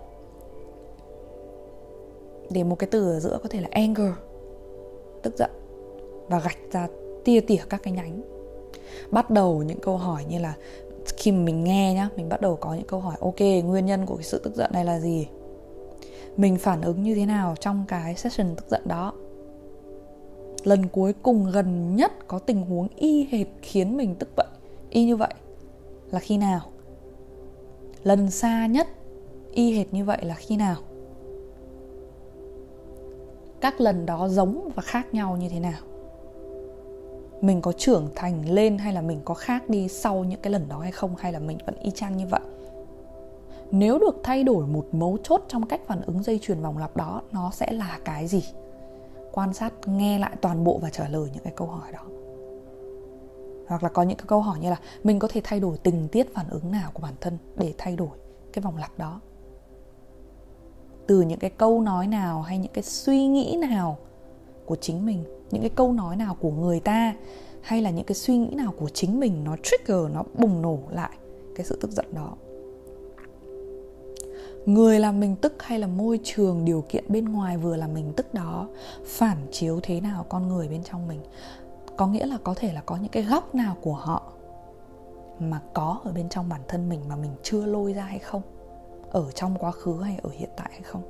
Để 2.49 2.63
một 2.63 2.79
cái 2.79 2.87
từ 2.91 3.11
ở 3.11 3.19
giữa 3.19 3.39
có 3.43 3.49
thể 3.49 3.61
là 3.61 3.67
anger, 3.71 4.11
tức 5.21 5.37
giận, 5.37 5.51
và 6.27 6.39
gạch 6.39 6.57
ra 6.71 6.87
tia 7.25 7.39
tỉa 7.39 7.61
các 7.69 7.83
cái 7.83 7.93
nhánh. 7.93 8.21
Bắt 9.11 9.29
đầu 9.29 9.63
những 9.63 9.79
câu 9.79 9.97
hỏi 9.97 10.25
như 10.29 10.39
là, 10.39 10.53
khi 11.17 11.31
mình 11.31 11.63
nghe 11.63 11.93
nhá, 11.93 12.09
mình 12.15 12.29
bắt 12.29 12.41
đầu 12.41 12.55
có 12.55 12.73
những 12.73 12.87
câu 12.87 12.99
hỏi, 12.99 13.15
ok, 13.19 13.39
nguyên 13.39 13.85
nhân 13.85 14.05
của 14.05 14.15
cái 14.15 14.23
sự 14.23 14.41
tức 14.43 14.55
giận 14.55 14.71
này 14.73 14.85
là 14.85 14.99
gì? 14.99 15.27
Mình 16.37 16.57
phản 16.57 16.81
ứng 16.81 17.03
như 17.03 17.15
thế 17.15 17.25
nào 17.25 17.55
trong 17.59 17.85
cái 17.87 18.15
session 18.15 18.55
tức 18.55 18.65
giận 18.69 18.81
đó. 18.85 19.13
Lần 20.63 20.87
cuối 20.87 21.13
cùng 21.13 21.51
gần 21.51 21.95
nhất 21.95 22.27
có 22.27 22.39
tình 22.39 22.61
huống 22.61 22.87
y 22.95 23.27
hệt 23.31 23.47
khiến 23.61 23.97
mình 23.97 24.15
tức 24.15 24.29
vậy, 24.35 24.47
y 24.89 25.05
như 25.05 25.15
vậy 25.15 25.33
là 26.11 26.19
khi 26.19 26.37
nào? 26.37 26.61
Lần 28.03 28.31
xa 28.31 28.65
nhất 28.67 28.87
y 29.53 29.73
hệt 29.73 29.93
như 29.93 30.05
vậy 30.05 30.17
là 30.21 30.35
khi 30.35 30.57
nào? 30.57 30.75
Các 33.61 33.81
lần 33.81 34.05
đó 34.05 34.27
giống 34.27 34.69
và 34.75 34.81
khác 34.81 35.13
nhau 35.13 35.37
như 35.37 35.49
thế 35.49 35.59
nào? 35.59 35.79
Mình 37.41 37.61
có 37.61 37.71
trưởng 37.71 38.09
thành 38.15 38.49
lên 38.49 38.77
hay 38.77 38.93
là 38.93 39.01
mình 39.01 39.19
có 39.25 39.33
khác 39.33 39.69
đi 39.69 39.87
sau 39.87 40.23
những 40.23 40.39
cái 40.41 40.53
lần 40.53 40.69
đó 40.69 40.79
hay 40.79 40.91
không? 40.91 41.15
Hay 41.15 41.33
là 41.33 41.39
mình 41.39 41.57
vẫn 41.65 41.75
y 41.75 41.91
chang 41.91 42.17
như 42.17 42.27
vậy? 42.27 42.41
Nếu 43.71 43.99
được 43.99 44.19
thay 44.23 44.43
đổi 44.43 44.67
một 44.67 44.87
mấu 44.91 45.17
chốt 45.23 45.41
trong 45.47 45.65
cách 45.65 45.81
phản 45.87 46.01
ứng 46.01 46.23
dây 46.23 46.39
chuyền 46.39 46.61
vòng 46.61 46.77
lặp 46.77 46.97
đó, 46.97 47.21
nó 47.31 47.51
sẽ 47.51 47.71
là 47.71 47.99
cái 48.05 48.27
gì? 48.27 48.43
Quan 49.31 49.53
sát, 49.53 49.73
nghe 49.85 50.19
lại 50.19 50.35
toàn 50.41 50.63
bộ 50.63 50.79
và 50.81 50.89
trả 50.89 51.07
lời 51.07 51.29
những 51.33 51.43
cái 51.43 51.53
câu 51.55 51.67
hỏi 51.67 51.91
đó. 51.91 52.03
Hoặc 53.67 53.83
là 53.83 53.89
có 53.89 54.03
những 54.03 54.17
cái 54.17 54.25
câu 54.27 54.41
hỏi 54.41 54.59
như 54.59 54.69
là 54.69 54.79
mình 55.03 55.19
có 55.19 55.27
thể 55.27 55.41
thay 55.43 55.59
đổi 55.59 55.77
tình 55.77 56.07
tiết 56.07 56.33
phản 56.33 56.49
ứng 56.49 56.71
nào 56.71 56.91
của 56.93 57.01
bản 57.01 57.13
thân 57.21 57.37
để 57.57 57.73
thay 57.77 57.95
đổi 57.95 58.09
cái 58.53 58.61
vòng 58.61 58.77
lặp 58.77 58.97
đó? 58.97 59.19
Từ 61.07 61.21
những 61.21 61.39
cái 61.39 61.49
câu 61.49 61.81
nói 61.81 62.07
nào 62.07 62.41
hay 62.41 62.57
những 62.57 62.71
cái 62.73 62.83
suy 62.83 63.27
nghĩ 63.27 63.57
nào 63.69 63.97
của 64.65 64.75
chính 64.75 65.05
mình, 65.05 65.23
những 65.51 65.61
cái 65.61 65.71
câu 65.75 65.93
nói 65.93 66.15
nào 66.15 66.37
của 66.39 66.51
người 66.51 66.79
ta 66.79 67.15
hay 67.61 67.81
là 67.81 67.89
những 67.89 68.05
cái 68.05 68.15
suy 68.15 68.37
nghĩ 68.37 68.49
nào 68.55 68.73
của 68.79 68.89
chính 68.89 69.19
mình 69.19 69.43
nó 69.43 69.55
trigger, 69.63 70.11
nó 70.13 70.23
bùng 70.37 70.61
nổ 70.61 70.79
lại 70.89 71.17
cái 71.55 71.65
sự 71.65 71.79
tức 71.81 71.91
giận 71.91 72.05
đó? 72.13 72.33
Người 74.65 74.99
làm 74.99 75.19
mình 75.19 75.35
tức 75.35 75.63
hay 75.63 75.79
là 75.79 75.87
môi 75.87 76.19
trường 76.23 76.65
điều 76.65 76.83
kiện 76.89 77.03
bên 77.07 77.25
ngoài 77.25 77.57
vừa 77.57 77.75
làm 77.75 77.93
mình 77.93 78.13
tức 78.15 78.33
đó? 78.33 78.67
Phản 79.05 79.37
chiếu 79.51 79.79
thế 79.83 80.01
nào 80.01 80.25
con 80.29 80.47
người 80.47 80.67
bên 80.67 80.83
trong 80.83 81.07
mình? 81.07 81.19
Có 81.97 82.07
nghĩa 82.07 82.25
là 82.25 82.37
có 82.43 82.53
thể 82.53 82.73
là 82.73 82.81
có 82.81 82.95
những 82.95 83.11
cái 83.11 83.23
góc 83.23 83.55
nào 83.55 83.77
của 83.81 83.93
họ 83.93 84.23
mà 85.39 85.61
có 85.73 85.99
ở 86.03 86.11
bên 86.11 86.29
trong 86.29 86.49
bản 86.49 86.61
thân 86.67 86.89
mình 86.89 86.99
mà 87.09 87.15
mình 87.15 87.31
chưa 87.43 87.65
lôi 87.65 87.93
ra 87.93 88.03
hay 88.03 88.19
không? 88.19 88.41
Ở 89.11 89.31
trong 89.31 89.55
quá 89.59 89.71
khứ 89.71 90.01
hay 90.01 90.19
ở 90.23 90.29
hiện 90.33 90.49
tại 90.55 90.69
hay 90.71 90.81
không? 90.81 91.01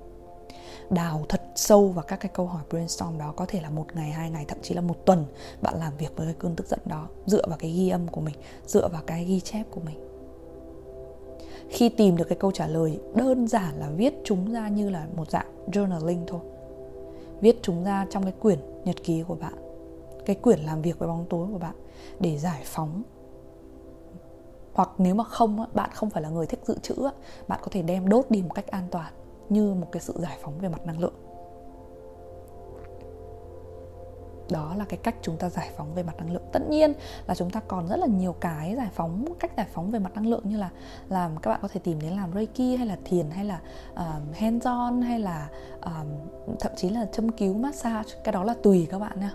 Đào 0.89 1.25
thật 1.29 1.41
sâu 1.55 1.87
vào 1.87 2.05
các 2.07 2.19
cái 2.19 2.31
câu 2.33 2.45
hỏi 2.45 2.63
brainstorm 2.69 3.17
đó, 3.17 3.33
có 3.35 3.45
thể 3.45 3.61
là 3.61 3.69
một 3.69 3.95
ngày, 3.95 4.11
hai 4.11 4.29
ngày, 4.29 4.45
thậm 4.47 4.57
chí 4.61 4.73
là 4.73 4.81
một 4.81 5.05
tuần 5.05 5.25
bạn 5.61 5.73
làm 5.79 5.93
việc 5.97 6.11
với 6.15 6.25
cái 6.25 6.35
cơn 6.39 6.55
tức 6.55 6.67
giận 6.67 6.79
đó, 6.85 7.07
dựa 7.25 7.47
vào 7.47 7.57
cái 7.57 7.71
ghi 7.71 7.89
âm 7.89 8.07
của 8.07 8.21
mình, 8.21 8.35
dựa 8.65 8.87
vào 8.87 9.01
cái 9.07 9.25
ghi 9.25 9.39
chép 9.39 9.63
của 9.71 9.81
mình 9.85 10.08
khi 11.69 11.89
tìm 11.89 12.17
được 12.17 12.25
cái 12.29 12.37
câu 12.37 12.51
trả 12.51 12.67
lời, 12.67 12.99
đơn 13.15 13.47
giản 13.47 13.79
là 13.79 13.89
viết 13.89 14.13
chúng 14.23 14.51
ra 14.51 14.67
như 14.67 14.89
là 14.89 15.07
một 15.15 15.31
dạng 15.31 15.67
journaling 15.67 16.23
thôi. 16.27 16.39
Viết 17.41 17.59
chúng 17.61 17.83
ra 17.83 18.07
trong 18.09 18.23
cái 18.23 18.33
quyển 18.39 18.59
nhật 18.85 18.95
ký 19.03 19.23
của 19.27 19.35
bạn, 19.35 19.53
cái 20.25 20.35
quyển 20.35 20.59
làm 20.59 20.81
việc 20.81 20.99
với 20.99 21.07
bóng 21.07 21.25
tối 21.29 21.47
của 21.51 21.57
bạn 21.57 21.75
để 22.19 22.37
giải 22.37 22.61
phóng. 22.65 23.03
Hoặc 24.73 24.89
nếu 24.97 25.15
mà 25.15 25.23
không 25.23 25.65
bạn 25.73 25.89
không 25.93 26.09
phải 26.09 26.23
là 26.23 26.29
người 26.29 26.45
thích 26.45 26.59
dự 26.63 26.77
trữ 26.81 26.95
bạn 27.47 27.59
có 27.63 27.67
thể 27.71 27.81
đem 27.81 28.09
đốt 28.09 28.25
đi 28.29 28.41
một 28.41 28.53
cách 28.55 28.67
an 28.67 28.87
toàn 28.91 29.13
như 29.49 29.73
một 29.73 29.87
cái 29.91 30.01
sự 30.01 30.13
giải 30.17 30.37
phóng 30.41 30.59
về 30.59 30.69
mặt 30.69 30.85
năng 30.85 30.99
lượng. 30.99 31.13
Đó 34.51 34.75
là 34.77 34.85
cái 34.85 34.99
cách 35.03 35.15
chúng 35.21 35.37
ta 35.37 35.49
giải 35.49 35.69
phóng 35.77 35.93
về 35.95 36.03
mặt 36.03 36.17
năng 36.17 36.31
lượng. 36.31 36.43
Tất 36.51 36.69
nhiên 36.69 36.93
là 37.27 37.35
chúng 37.35 37.49
ta 37.49 37.59
còn 37.67 37.87
rất 37.87 37.95
là 37.99 38.07
nhiều 38.07 38.33
cái 38.33 38.75
giải 38.75 38.89
phóng 38.93 39.25
cách 39.39 39.51
giải 39.57 39.67
phóng 39.73 39.91
về 39.91 39.99
mặt 39.99 40.15
năng 40.15 40.27
lượng 40.27 40.41
như 40.43 40.57
là 40.57 40.69
làm 41.09 41.37
các 41.37 41.51
bạn 41.51 41.59
có 41.61 41.67
thể 41.67 41.79
tìm 41.83 42.01
đến 42.01 42.13
làm 42.13 42.33
reiki 42.33 42.77
hay 42.77 42.87
là 42.87 42.97
thiền 43.05 43.29
hay 43.29 43.45
là 43.45 43.61
uh, 43.93 44.35
hands 44.35 44.65
on 44.65 45.01
hay 45.01 45.19
là 45.19 45.49
um, 45.81 46.07
thậm 46.59 46.71
chí 46.75 46.89
là 46.89 47.05
châm 47.05 47.31
cứu 47.31 47.53
massage. 47.53 48.09
Cái 48.23 48.31
đó 48.31 48.43
là 48.43 48.55
tùy 48.63 48.87
các 48.91 48.99
bạn 48.99 49.19
nha. 49.19 49.33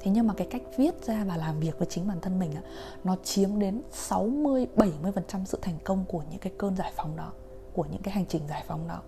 Thế 0.00 0.10
nhưng 0.10 0.26
mà 0.26 0.34
cái 0.36 0.46
cách 0.50 0.62
viết 0.76 1.04
ra 1.06 1.24
và 1.24 1.36
làm 1.36 1.60
việc 1.60 1.78
với 1.78 1.88
chính 1.90 2.08
bản 2.08 2.20
thân 2.20 2.38
mình 2.38 2.54
á 2.54 2.62
nó 3.04 3.16
chiếm 3.24 3.58
đến 3.58 3.82
60 3.90 4.66
70% 4.76 5.44
sự 5.44 5.58
thành 5.62 5.78
công 5.84 6.04
của 6.08 6.22
những 6.30 6.40
cái 6.40 6.52
cơn 6.58 6.76
giải 6.76 6.92
phóng 6.96 7.16
đó 7.16 7.32
của 7.72 7.84
những 7.84 8.02
cái 8.02 8.14
hành 8.14 8.24
trình 8.28 8.42
giải 8.48 8.64
phóng 8.66 8.88
đó. 8.88 9.00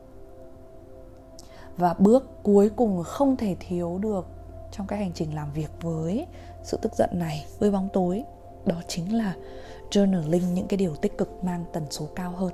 Và 1.76 1.94
bước 1.98 2.42
cuối 2.42 2.70
cùng 2.76 3.02
không 3.02 3.36
thể 3.36 3.56
thiếu 3.60 3.98
được 3.98 4.26
trong 4.72 4.86
cái 4.86 4.98
hành 4.98 5.12
trình 5.14 5.34
làm 5.34 5.52
việc 5.52 5.70
với 5.80 6.26
sự 6.62 6.78
tức 6.82 6.92
giận 6.94 7.10
này, 7.12 7.46
với 7.58 7.70
bóng 7.70 7.88
tối. 7.92 8.24
Đó 8.64 8.76
chính 8.88 9.16
là 9.16 9.34
journaling, 9.90 10.52
những 10.52 10.66
cái 10.66 10.76
điều 10.76 10.96
tích 10.96 11.18
cực 11.18 11.44
mang 11.44 11.64
tần 11.72 11.86
số 11.90 12.08
cao 12.14 12.30
hơn. 12.30 12.52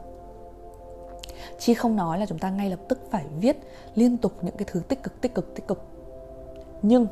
Chi 1.58 1.74
không 1.74 1.96
nói 1.96 2.18
là 2.18 2.26
chúng 2.26 2.38
ta 2.38 2.50
ngay 2.50 2.70
lập 2.70 2.80
tức 2.88 2.98
phải 3.10 3.24
viết 3.40 3.56
liên 3.94 4.16
tục 4.16 4.32
những 4.42 4.56
cái 4.56 4.68
thứ 4.72 4.80
tích 4.88 5.02
cực 5.02 5.20
tích 5.20 5.34
cực 5.34 5.54
tích 5.54 5.66
cực. 5.68 5.82
Nhưng 6.82 7.06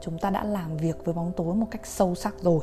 chúng 0.00 0.18
ta 0.18 0.30
đã 0.30 0.44
làm 0.44 0.76
việc 0.76 1.04
với 1.04 1.14
bóng 1.14 1.32
tối 1.36 1.54
một 1.54 1.66
cách 1.70 1.86
sâu 1.86 2.14
sắc 2.14 2.34
rồi, 2.42 2.60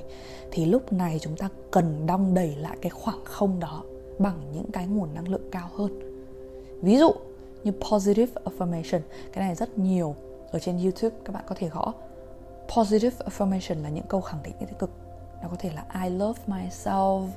thì 0.51 0.65
lúc 0.65 0.93
này 0.93 1.19
chúng 1.21 1.38
ta 1.38 1.49
cần 1.71 2.06
đong 2.06 2.34
đẩy 2.34 2.56
lại 2.56 2.78
cái 2.82 2.89
khoảng 2.89 3.25
không 3.25 3.60
đó 3.60 3.84
bằng 4.19 4.39
những 4.54 4.71
cái 4.71 4.88
nguồn 4.88 5.13
năng 5.13 5.28
lượng 5.28 5.49
cao 5.51 5.69
hơn. 5.75 5.99
Ví 6.82 6.97
dụ 6.97 7.12
như 7.63 7.71
positive 7.71 8.41
affirmation, 8.43 8.99
cái 9.34 9.45
này 9.45 9.56
rất 9.56 9.78
nhiều 9.78 10.15
ở 10.56 10.60
trên 10.60 10.78
youtube 10.78 11.15
các 11.26 11.34
bạn 11.34 11.44
có 11.48 11.56
thể 11.56 11.70
gõ 11.70 11.94
positive 12.78 13.26
affirmation 13.26 13.84
là 13.84 13.89
những 13.89 14.06
câu 14.08 14.22
khẳng 14.22 14.44
định 14.44 14.54
tích 14.60 14.80
cực 14.80 14.89
nó 15.41 15.50
có 15.50 15.56
thể 15.60 15.72
là 15.76 15.86
I 16.04 16.10
love 16.10 16.39
myself, 16.48 17.28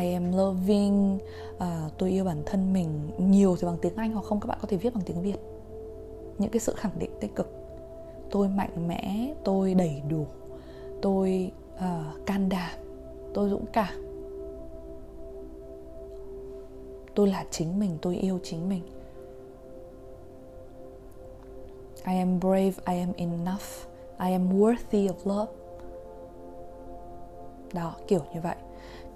I 0.00 0.12
am 0.12 0.32
loving, 0.32 1.18
uh, 1.56 1.62
tôi 1.98 2.10
yêu 2.10 2.24
bản 2.24 2.42
thân 2.46 2.72
mình 2.72 3.10
nhiều 3.18 3.56
thì 3.60 3.66
bằng 3.66 3.76
tiếng 3.82 3.96
Anh 3.96 4.12
hoặc 4.12 4.24
không 4.24 4.40
các 4.40 4.46
bạn 4.46 4.58
có 4.62 4.68
thể 4.68 4.76
viết 4.76 4.94
bằng 4.94 5.04
tiếng 5.06 5.22
Việt. 5.22 5.36
Những 6.38 6.50
cái 6.50 6.60
sự 6.60 6.74
khẳng 6.76 6.98
định 6.98 7.10
tích 7.20 7.34
cực. 7.34 7.52
Tôi 8.30 8.48
mạnh 8.48 8.88
mẽ, 8.88 9.34
tôi 9.44 9.74
đầy 9.74 10.02
đủ, 10.08 10.26
tôi 11.02 11.52
uh, 11.74 12.26
can 12.26 12.48
đảm, 12.48 12.78
tôi 13.34 13.50
dũng 13.50 13.66
cảm. 13.72 13.94
Tôi 17.14 17.28
là 17.28 17.44
chính 17.50 17.78
mình, 17.78 17.98
tôi 18.02 18.16
yêu 18.16 18.38
chính 18.42 18.68
mình 18.68 18.82
I 22.08 22.18
am 22.18 22.40
brave, 22.40 22.72
I 22.86 22.98
am 23.00 23.12
enough, 23.16 23.86
I 24.18 24.32
am 24.32 24.60
worthy 24.60 25.08
of 25.08 25.14
love. 25.24 25.52
Đó, 27.72 27.94
kiểu 28.06 28.20
như 28.34 28.40
vậy. 28.40 28.56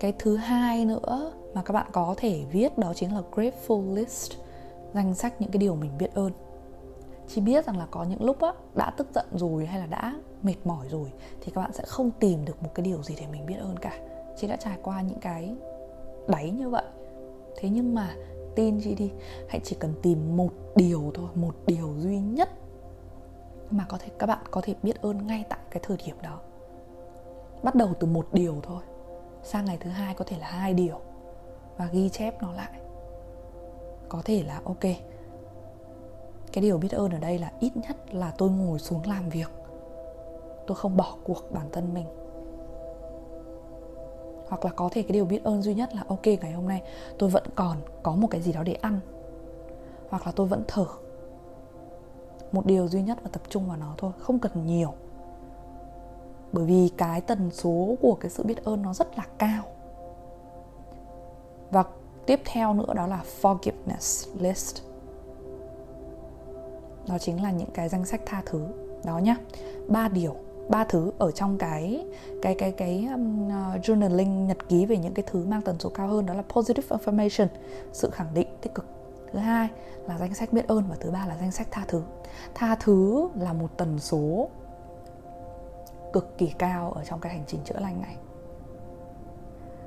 Cái 0.00 0.12
thứ 0.18 0.36
hai 0.36 0.84
nữa 0.84 1.32
mà 1.54 1.62
các 1.62 1.72
bạn 1.72 1.86
có 1.92 2.14
thể 2.16 2.44
viết 2.50 2.78
đó 2.78 2.92
chính 2.94 3.14
là 3.14 3.22
grateful 3.34 3.94
list, 3.94 4.32
danh 4.94 5.14
sách 5.14 5.40
những 5.40 5.50
cái 5.50 5.58
điều 5.58 5.74
mình 5.74 5.90
biết 5.98 6.14
ơn. 6.14 6.32
Chỉ 7.28 7.40
biết 7.40 7.66
rằng 7.66 7.78
là 7.78 7.86
có 7.90 8.04
những 8.04 8.24
lúc 8.24 8.40
á, 8.40 8.52
đã 8.74 8.90
tức 8.96 9.06
giận 9.14 9.26
rồi 9.32 9.66
hay 9.66 9.80
là 9.80 9.86
đã 9.86 10.14
mệt 10.42 10.56
mỏi 10.64 10.86
rồi 10.88 11.12
thì 11.40 11.52
các 11.54 11.60
bạn 11.60 11.72
sẽ 11.72 11.84
không 11.86 12.10
tìm 12.10 12.44
được 12.44 12.62
một 12.62 12.70
cái 12.74 12.84
điều 12.84 13.02
gì 13.02 13.14
để 13.20 13.26
mình 13.32 13.46
biết 13.46 13.56
ơn 13.60 13.76
cả. 13.76 13.98
Chị 14.36 14.46
đã 14.46 14.56
trải 14.56 14.78
qua 14.82 15.02
những 15.02 15.20
cái 15.20 15.54
đáy 16.28 16.50
như 16.50 16.68
vậy. 16.68 16.84
Thế 17.56 17.68
nhưng 17.68 17.94
mà 17.94 18.14
tin 18.54 18.80
chị 18.84 18.94
đi, 18.94 19.10
hãy 19.48 19.60
chỉ 19.64 19.76
cần 19.78 19.94
tìm 20.02 20.36
một 20.36 20.50
điều 20.76 21.10
thôi, 21.14 21.28
một 21.34 21.54
điều 21.66 21.94
duy 21.98 22.18
nhất 22.18 22.48
mà 23.72 23.84
có 23.88 23.98
thể 23.98 24.08
các 24.18 24.26
bạn 24.26 24.44
có 24.50 24.60
thể 24.64 24.74
biết 24.82 25.02
ơn 25.02 25.26
ngay 25.26 25.44
tại 25.48 25.58
cái 25.70 25.80
thời 25.86 25.96
điểm 26.06 26.16
đó. 26.22 26.40
Bắt 27.62 27.74
đầu 27.74 27.88
từ 28.00 28.06
một 28.06 28.26
điều 28.32 28.56
thôi, 28.62 28.82
sang 29.42 29.64
ngày 29.64 29.78
thứ 29.80 29.90
hai 29.90 30.14
có 30.14 30.24
thể 30.28 30.38
là 30.38 30.46
hai 30.46 30.74
điều, 30.74 31.00
và 31.76 31.88
ghi 31.92 32.08
chép 32.08 32.42
nó 32.42 32.52
lại. 32.52 32.80
Có 34.08 34.22
thể 34.24 34.42
là, 34.42 34.60
ok, 34.64 34.80
cái 36.52 36.62
điều 36.62 36.78
biết 36.78 36.92
ơn 36.92 37.10
ở 37.10 37.18
đây 37.18 37.38
là 37.38 37.52
ít 37.60 37.76
nhất 37.76 38.14
là 38.14 38.32
tôi 38.38 38.50
ngồi 38.50 38.78
xuống 38.78 39.02
làm 39.06 39.28
việc. 39.28 39.50
Tôi 40.66 40.76
không 40.76 40.96
bỏ 40.96 41.16
cuộc 41.24 41.52
bản 41.52 41.66
thân 41.72 41.94
mình. 41.94 42.06
Hoặc 44.48 44.64
là 44.64 44.70
có 44.70 44.88
thể 44.92 45.02
cái 45.02 45.12
điều 45.12 45.24
biết 45.24 45.44
ơn 45.44 45.62
duy 45.62 45.74
nhất 45.74 45.94
là, 45.94 46.04
ok, 46.08 46.26
ngày 46.26 46.52
hôm 46.52 46.68
nay 46.68 46.82
tôi 47.18 47.30
vẫn 47.30 47.44
còn 47.54 47.76
có 48.02 48.12
một 48.16 48.28
cái 48.30 48.40
gì 48.40 48.52
đó 48.52 48.62
để 48.62 48.72
ăn. 48.72 49.00
Hoặc 50.08 50.26
là 50.26 50.32
tôi 50.36 50.46
vẫn 50.46 50.62
thở 50.68 50.86
một 52.52 52.66
điều 52.66 52.88
duy 52.88 53.02
nhất 53.02 53.18
và 53.22 53.30
tập 53.32 53.42
trung 53.48 53.68
vào 53.68 53.76
nó 53.76 53.94
thôi 53.98 54.12
không 54.18 54.38
cần 54.38 54.66
nhiều. 54.66 54.94
Bởi 56.52 56.64
vì 56.64 56.90
cái 56.96 57.20
tần 57.20 57.50
số 57.50 57.96
của 58.00 58.14
cái 58.14 58.30
sự 58.30 58.42
biết 58.42 58.64
ơn 58.64 58.82
nó 58.82 58.94
rất 58.94 59.18
là 59.18 59.26
cao. 59.38 59.64
Và 61.70 61.84
tiếp 62.26 62.40
theo 62.44 62.74
nữa 62.74 62.94
đó 62.94 63.06
là 63.06 63.24
forgiveness 63.42 64.38
list. 64.38 64.82
Đó 67.08 67.18
chính 67.18 67.42
là 67.42 67.50
những 67.50 67.70
cái 67.74 67.88
danh 67.88 68.04
sách 68.04 68.20
tha 68.26 68.42
thứ. 68.46 68.66
Đó 69.04 69.18
nhá. 69.18 69.36
Ba 69.88 70.08
điều 70.08 70.36
ba 70.68 70.84
thứ 70.84 71.12
ở 71.18 71.30
trong 71.30 71.58
cái 71.58 72.06
cái 72.42 72.54
cái 72.54 72.72
cái 72.72 73.08
um, 73.12 73.48
uh, 73.48 73.52
journaling 73.82 74.46
nhật 74.46 74.68
ký 74.68 74.86
về 74.86 74.96
những 74.96 75.14
cái 75.14 75.24
thứ 75.30 75.44
mang 75.44 75.62
tần 75.62 75.76
số 75.78 75.90
cao 75.90 76.08
hơn 76.08 76.26
đó 76.26 76.34
là 76.34 76.42
positive 76.42 76.96
affirmation 76.96 77.46
sự 77.92 78.10
khẳng 78.10 78.34
định 78.34 78.48
tích 78.60 78.74
cực 78.74 78.86
thứ 79.32 79.38
hai 79.38 79.70
là 80.08 80.18
danh 80.18 80.34
sách 80.34 80.52
biết 80.52 80.68
ơn 80.68 80.84
và 80.88 80.96
thứ 81.00 81.10
ba 81.10 81.26
là 81.26 81.36
danh 81.40 81.52
sách 81.52 81.68
tha 81.70 81.84
thứ. 81.88 82.02
Tha 82.54 82.76
thứ 82.80 83.28
là 83.34 83.52
một 83.52 83.68
tần 83.76 83.98
số 83.98 84.48
cực 86.12 86.38
kỳ 86.38 86.46
cao 86.58 86.92
ở 86.92 87.04
trong 87.04 87.20
cái 87.20 87.32
hành 87.32 87.44
trình 87.46 87.60
chữa 87.64 87.78
lành 87.80 88.00
này. 88.02 88.16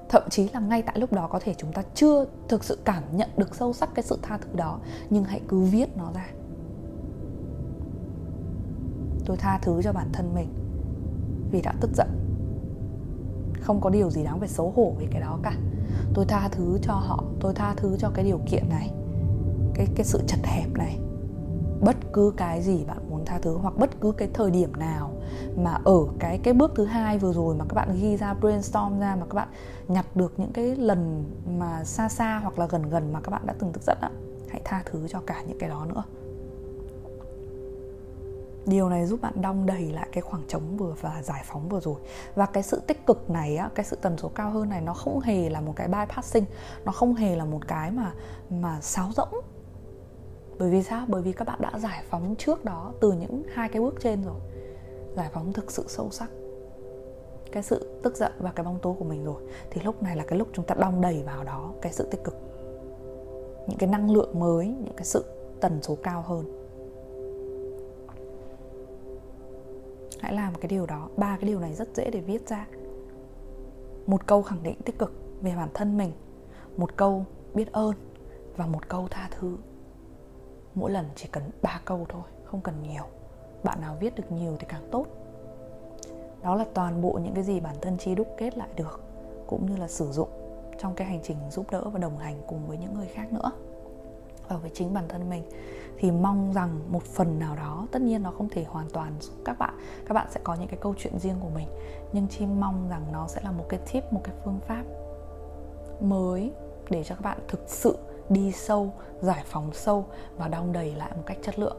Thậm 0.10 0.24
chí 0.30 0.50
là 0.54 0.60
ngay 0.60 0.82
tại 0.82 1.00
lúc 1.00 1.14
đó 1.14 1.28
có 1.32 1.40
thể 1.40 1.54
chúng 1.54 1.74
ta 1.74 1.82
chưa 1.94 2.26
thực 2.48 2.64
sự 2.64 2.78
cảm 2.86 3.04
nhận 3.12 3.30
được 3.38 3.56
sâu 3.56 3.74
sắc 3.74 3.90
cái 3.96 4.04
sự 4.04 4.20
tha 4.22 4.38
thứ 4.38 4.50
đó, 4.54 4.80
nhưng 5.10 5.24
hãy 5.24 5.42
cứ 5.48 5.62
viết 5.62 5.98
nó 5.98 6.12
ra. 6.16 6.28
Tôi 9.26 9.38
tha 9.38 9.60
thứ 9.62 9.82
cho 9.84 9.94
bản 9.94 10.10
thân 10.14 10.36
mình 10.36 10.54
vì 11.52 11.62
đã 11.62 11.74
tức 11.82 11.92
giận. 11.96 12.08
Không 13.62 13.82
có 13.82 13.90
điều 13.90 14.10
gì 14.10 14.24
đáng 14.24 14.40
phải 14.40 14.50
xấu 14.50 14.74
hổ 14.76 14.94
về 15.00 15.08
cái 15.12 15.22
đó 15.22 15.40
cả. 15.44 15.54
Tôi 16.14 16.26
tha 16.26 16.50
thứ 16.52 16.78
cho 16.82 16.94
họ, 16.94 17.24
tôi 17.40 17.54
tha 17.54 17.74
thứ 17.78 17.98
cho 18.00 18.10
cái 18.14 18.26
điều 18.26 18.40
kiện 18.46 18.70
này 18.70 18.92
cái 19.76 19.88
cái 19.96 20.06
sự 20.06 20.22
chật 20.28 20.40
hẹp 20.44 20.70
này. 20.74 21.00
Bất 21.82 21.96
cứ 22.14 22.34
cái 22.38 22.62
gì 22.62 22.86
bạn 22.86 23.10
muốn 23.10 23.26
tha 23.26 23.40
thứ 23.40 23.58
hoặc 23.58 23.78
bất 23.78 24.02
cứ 24.02 24.12
cái 24.12 24.30
thời 24.34 24.52
điểm 24.52 24.72
nào 24.78 25.12
mà 25.58 25.80
ở 25.86 25.98
cái 26.20 26.38
cái 26.44 26.54
bước 26.54 26.72
thứ 26.76 26.86
hai 26.86 27.18
vừa 27.18 27.34
rồi 27.34 27.56
mà 27.56 27.66
các 27.70 27.74
bạn 27.74 27.98
ghi 28.02 28.18
ra, 28.18 28.34
brainstorm 28.34 29.00
ra 29.00 29.16
mà 29.16 29.26
các 29.30 29.36
bạn 29.36 29.48
nhặt 29.88 30.06
được 30.16 30.34
những 30.38 30.52
cái 30.54 30.76
lần 30.76 31.26
mà 31.60 31.84
xa 31.84 32.10
xa 32.10 32.40
hoặc 32.44 32.60
là 32.60 32.68
gần 32.68 32.90
gần 32.90 33.14
mà 33.14 33.22
các 33.22 33.30
bạn 33.32 33.42
đã 33.46 33.54
từng 33.60 33.72
tức 33.72 33.84
giận 33.84 33.98
á, 34.02 34.10
hãy 34.50 34.62
tha 34.64 34.84
thứ 34.86 35.08
cho 35.08 35.22
cả 35.28 35.44
những 35.48 35.60
cái 35.60 35.70
đó 35.70 35.86
nữa. 35.86 36.04
Điều 38.66 38.90
này 38.90 39.06
giúp 39.06 39.22
bạn 39.22 39.42
đong 39.42 39.66
đầy 39.66 39.92
lại 39.92 40.08
cái 40.12 40.22
khoảng 40.22 40.44
trống 40.48 40.78
vừa 40.78 40.94
và 41.02 41.22
giải 41.24 41.44
phóng 41.46 41.70
vừa 41.70 41.80
rồi. 41.80 41.96
Và 42.36 42.46
cái 42.46 42.64
sự 42.64 42.82
tích 42.88 43.06
cực 43.06 43.30
này 43.30 43.58
á, 43.58 43.70
cái 43.76 43.86
sự 43.86 43.98
tần 44.02 44.18
số 44.18 44.32
cao 44.36 44.52
hơn 44.52 44.70
này 44.70 44.82
nó 44.82 44.94
không 44.94 45.20
hề 45.20 45.50
là 45.50 45.62
một 45.62 45.74
cái 45.76 45.88
bypassing, 45.88 46.46
nó 46.86 46.92
không 46.92 47.16
hề 47.16 47.36
là 47.36 47.46
một 47.46 47.68
cái 47.68 47.92
mà 47.92 48.14
mà 48.50 48.82
sáo 48.82 49.12
rỗng 49.16 49.42
bởi 50.60 50.70
vì 50.70 50.84
sao? 50.84 51.06
Bởi 51.08 51.22
vì 51.22 51.34
các 51.34 51.48
bạn 51.48 51.60
đã 51.62 51.80
giải 51.80 52.04
phóng 52.10 52.36
trước 52.38 52.66
đó 52.66 52.94
từ 53.00 53.12
những 53.12 53.44
hai 53.54 53.70
cái 53.70 53.82
bước 53.82 53.96
trên 54.00 54.24
rồi. 54.24 54.40
Giải 55.16 55.30
phóng 55.34 55.54
thực 55.54 55.72
sự 55.72 55.84
sâu 55.88 56.10
sắc 56.12 56.30
cái 57.56 57.64
sự 57.64 58.00
tức 58.04 58.18
giận 58.18 58.32
và 58.40 58.52
cái 58.52 58.64
bóng 58.64 58.80
tối 58.82 58.96
của 59.00 59.06
mình 59.06 59.26
rồi. 59.26 59.42
Thì 59.70 59.82
lúc 59.82 60.04
này 60.04 60.16
là 60.16 60.24
cái 60.28 60.40
lúc 60.40 60.48
chúng 60.54 60.66
ta 60.66 60.76
đong 60.80 61.02
đầy 61.02 61.24
vào 61.26 61.44
đó 61.44 61.74
cái 61.82 61.94
sự 61.94 62.08
tích 62.12 62.24
cực. 62.24 62.36
Những 63.68 63.78
cái 63.78 63.90
năng 63.90 64.12
lượng 64.12 64.40
mới, 64.40 64.68
những 64.68 64.94
cái 64.98 65.06
sự 65.06 65.26
tần 65.62 65.80
số 65.82 65.98
cao 66.04 66.22
hơn. 66.22 66.46
Hãy 70.20 70.34
làm 70.34 70.56
cái 70.56 70.68
điều 70.68 70.86
đó. 70.86 71.10
Ba 71.18 71.38
cái 71.42 71.50
điều 71.50 71.60
này 71.60 71.74
rất 71.74 71.96
dễ 71.96 72.10
để 72.10 72.20
viết 72.20 72.50
ra. 72.50 72.68
Một 74.08 74.28
câu 74.28 74.42
khẳng 74.42 74.64
định 74.64 74.82
tích 74.86 75.00
cực 75.00 75.14
về 75.42 75.56
bản 75.56 75.70
thân 75.74 75.98
mình. 75.98 76.12
Một 76.78 76.98
câu 76.98 77.26
biết 77.54 77.72
ơn 77.72 77.94
và 78.58 78.68
một 78.68 78.90
câu 78.90 79.08
tha 79.10 79.30
thứ 79.32 79.58
mỗi 80.76 80.92
lần 80.92 81.06
chỉ 81.16 81.28
cần 81.32 81.44
ba 81.62 81.82
câu 81.86 82.06
thôi, 82.10 82.22
không 82.46 82.62
cần 82.62 82.84
nhiều. 82.84 83.04
Bạn 83.64 83.82
nào 83.82 83.98
viết 84.00 84.16
được 84.16 84.32
nhiều 84.32 84.56
thì 84.60 84.66
càng 84.70 84.88
tốt. 84.92 85.06
Đó 86.42 86.56
là 86.56 86.66
toàn 86.74 87.02
bộ 87.02 87.20
những 87.24 87.34
cái 87.34 87.44
gì 87.44 87.60
bản 87.60 87.76
thân 87.82 87.98
chi 87.98 88.16
đúc 88.16 88.28
kết 88.38 88.58
lại 88.58 88.70
được, 88.76 89.02
cũng 89.48 89.66
như 89.66 89.78
là 89.78 89.88
sử 89.88 90.12
dụng 90.12 90.30
trong 90.80 90.96
cái 90.96 91.08
hành 91.08 91.20
trình 91.24 91.38
giúp 91.52 91.66
đỡ 91.72 91.90
và 91.90 92.00
đồng 92.00 92.18
hành 92.18 92.42
cùng 92.48 92.68
với 92.68 92.78
những 92.78 92.94
người 92.94 93.08
khác 93.08 93.34
nữa. 93.34 93.52
Và 94.48 94.58
với 94.58 94.72
chính 94.74 94.94
bản 94.94 95.08
thân 95.08 95.30
mình 95.30 95.44
thì 95.98 96.12
mong 96.12 96.54
rằng 96.54 96.80
một 96.92 97.04
phần 97.04 97.40
nào 97.40 97.56
đó, 97.56 97.88
tất 97.92 98.02
nhiên 98.02 98.24
nó 98.24 98.32
không 98.32 98.50
thể 98.50 98.64
hoàn 98.64 98.90
toàn 98.90 99.14
giúp 99.20 99.34
các 99.46 99.60
bạn 99.60 99.74
các 100.06 100.14
bạn 100.14 100.28
sẽ 100.32 100.40
có 100.44 100.56
những 100.56 100.68
cái 100.68 100.80
câu 100.82 100.96
chuyện 100.98 101.20
riêng 101.20 101.36
của 101.40 101.50
mình, 101.50 101.68
nhưng 102.14 102.28
chi 102.28 102.46
mong 102.46 102.90
rằng 102.90 103.06
nó 103.12 103.28
sẽ 103.28 103.42
là 103.44 103.52
một 103.52 103.66
cái 103.70 103.80
tip, 103.92 104.14
một 104.14 104.22
cái 104.24 104.36
phương 104.44 104.60
pháp 104.68 104.84
mới 106.02 106.52
để 106.90 107.04
cho 107.04 107.16
các 107.16 107.22
bạn 107.22 107.38
thực 107.48 107.64
sự 107.68 107.98
đi 108.30 108.52
sâu 108.52 108.94
giải 109.22 109.44
phóng 109.46 109.74
sâu 109.74 110.06
và 110.38 110.48
đong 110.48 110.74
đầy 110.74 110.96
lại 110.96 111.12
một 111.16 111.24
cách 111.26 111.38
chất 111.44 111.60
lượng. 111.60 111.78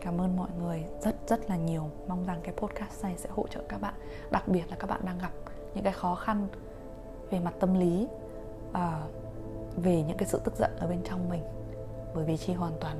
Cảm 0.00 0.20
ơn 0.20 0.36
mọi 0.36 0.48
người 0.58 0.84
rất 1.00 1.16
rất 1.28 1.50
là 1.50 1.56
nhiều. 1.56 1.90
Mong 2.08 2.24
rằng 2.26 2.40
cái 2.42 2.54
podcast 2.56 3.02
này 3.02 3.14
sẽ 3.16 3.28
hỗ 3.32 3.46
trợ 3.46 3.60
các 3.68 3.80
bạn 3.80 3.94
đặc 4.30 4.48
biệt 4.48 4.70
là 4.70 4.76
các 4.78 4.90
bạn 4.90 5.00
đang 5.04 5.18
gặp 5.18 5.32
những 5.74 5.84
cái 5.84 5.92
khó 5.92 6.14
khăn 6.14 6.48
về 7.30 7.40
mặt 7.40 7.54
tâm 7.60 7.74
lý 7.74 8.08
à, 8.72 9.02
về 9.76 10.02
những 10.02 10.16
cái 10.16 10.28
sự 10.28 10.40
tức 10.44 10.56
giận 10.58 10.70
ở 10.78 10.86
bên 10.86 10.98
trong 11.04 11.28
mình. 11.28 11.42
Bởi 12.14 12.24
vì 12.24 12.36
chi 12.36 12.52
hoàn 12.52 12.72
toàn 12.80 12.96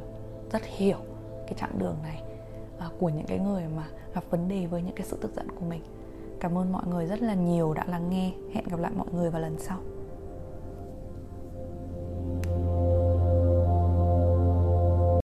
rất 0.53 0.63
hiểu 0.65 0.99
cái 1.47 1.55
chặng 1.57 1.79
đường 1.79 1.97
này 2.03 2.23
à, 2.79 2.89
của 3.01 3.09
những 3.09 3.27
cái 3.27 3.39
người 3.39 3.63
mà 3.77 3.89
gặp 4.15 4.25
vấn 4.31 4.49
đề 4.49 4.67
với 4.67 4.83
những 4.83 4.95
cái 4.95 5.07
sự 5.07 5.19
tức 5.21 5.31
giận 5.37 5.49
của 5.51 5.65
mình. 5.65 5.83
Cảm 6.41 6.59
ơn 6.59 6.73
mọi 6.73 6.87
người 6.87 7.07
rất 7.07 7.23
là 7.23 7.35
nhiều 7.35 7.75
đã 7.75 7.85
lắng 7.87 8.11
nghe. 8.11 8.33
Hẹn 8.55 8.69
gặp 8.69 8.81
lại 8.81 8.93
mọi 8.97 9.07
người 9.13 9.31
vào 9.31 9.43
lần 9.43 9.59
sau. 9.59 9.79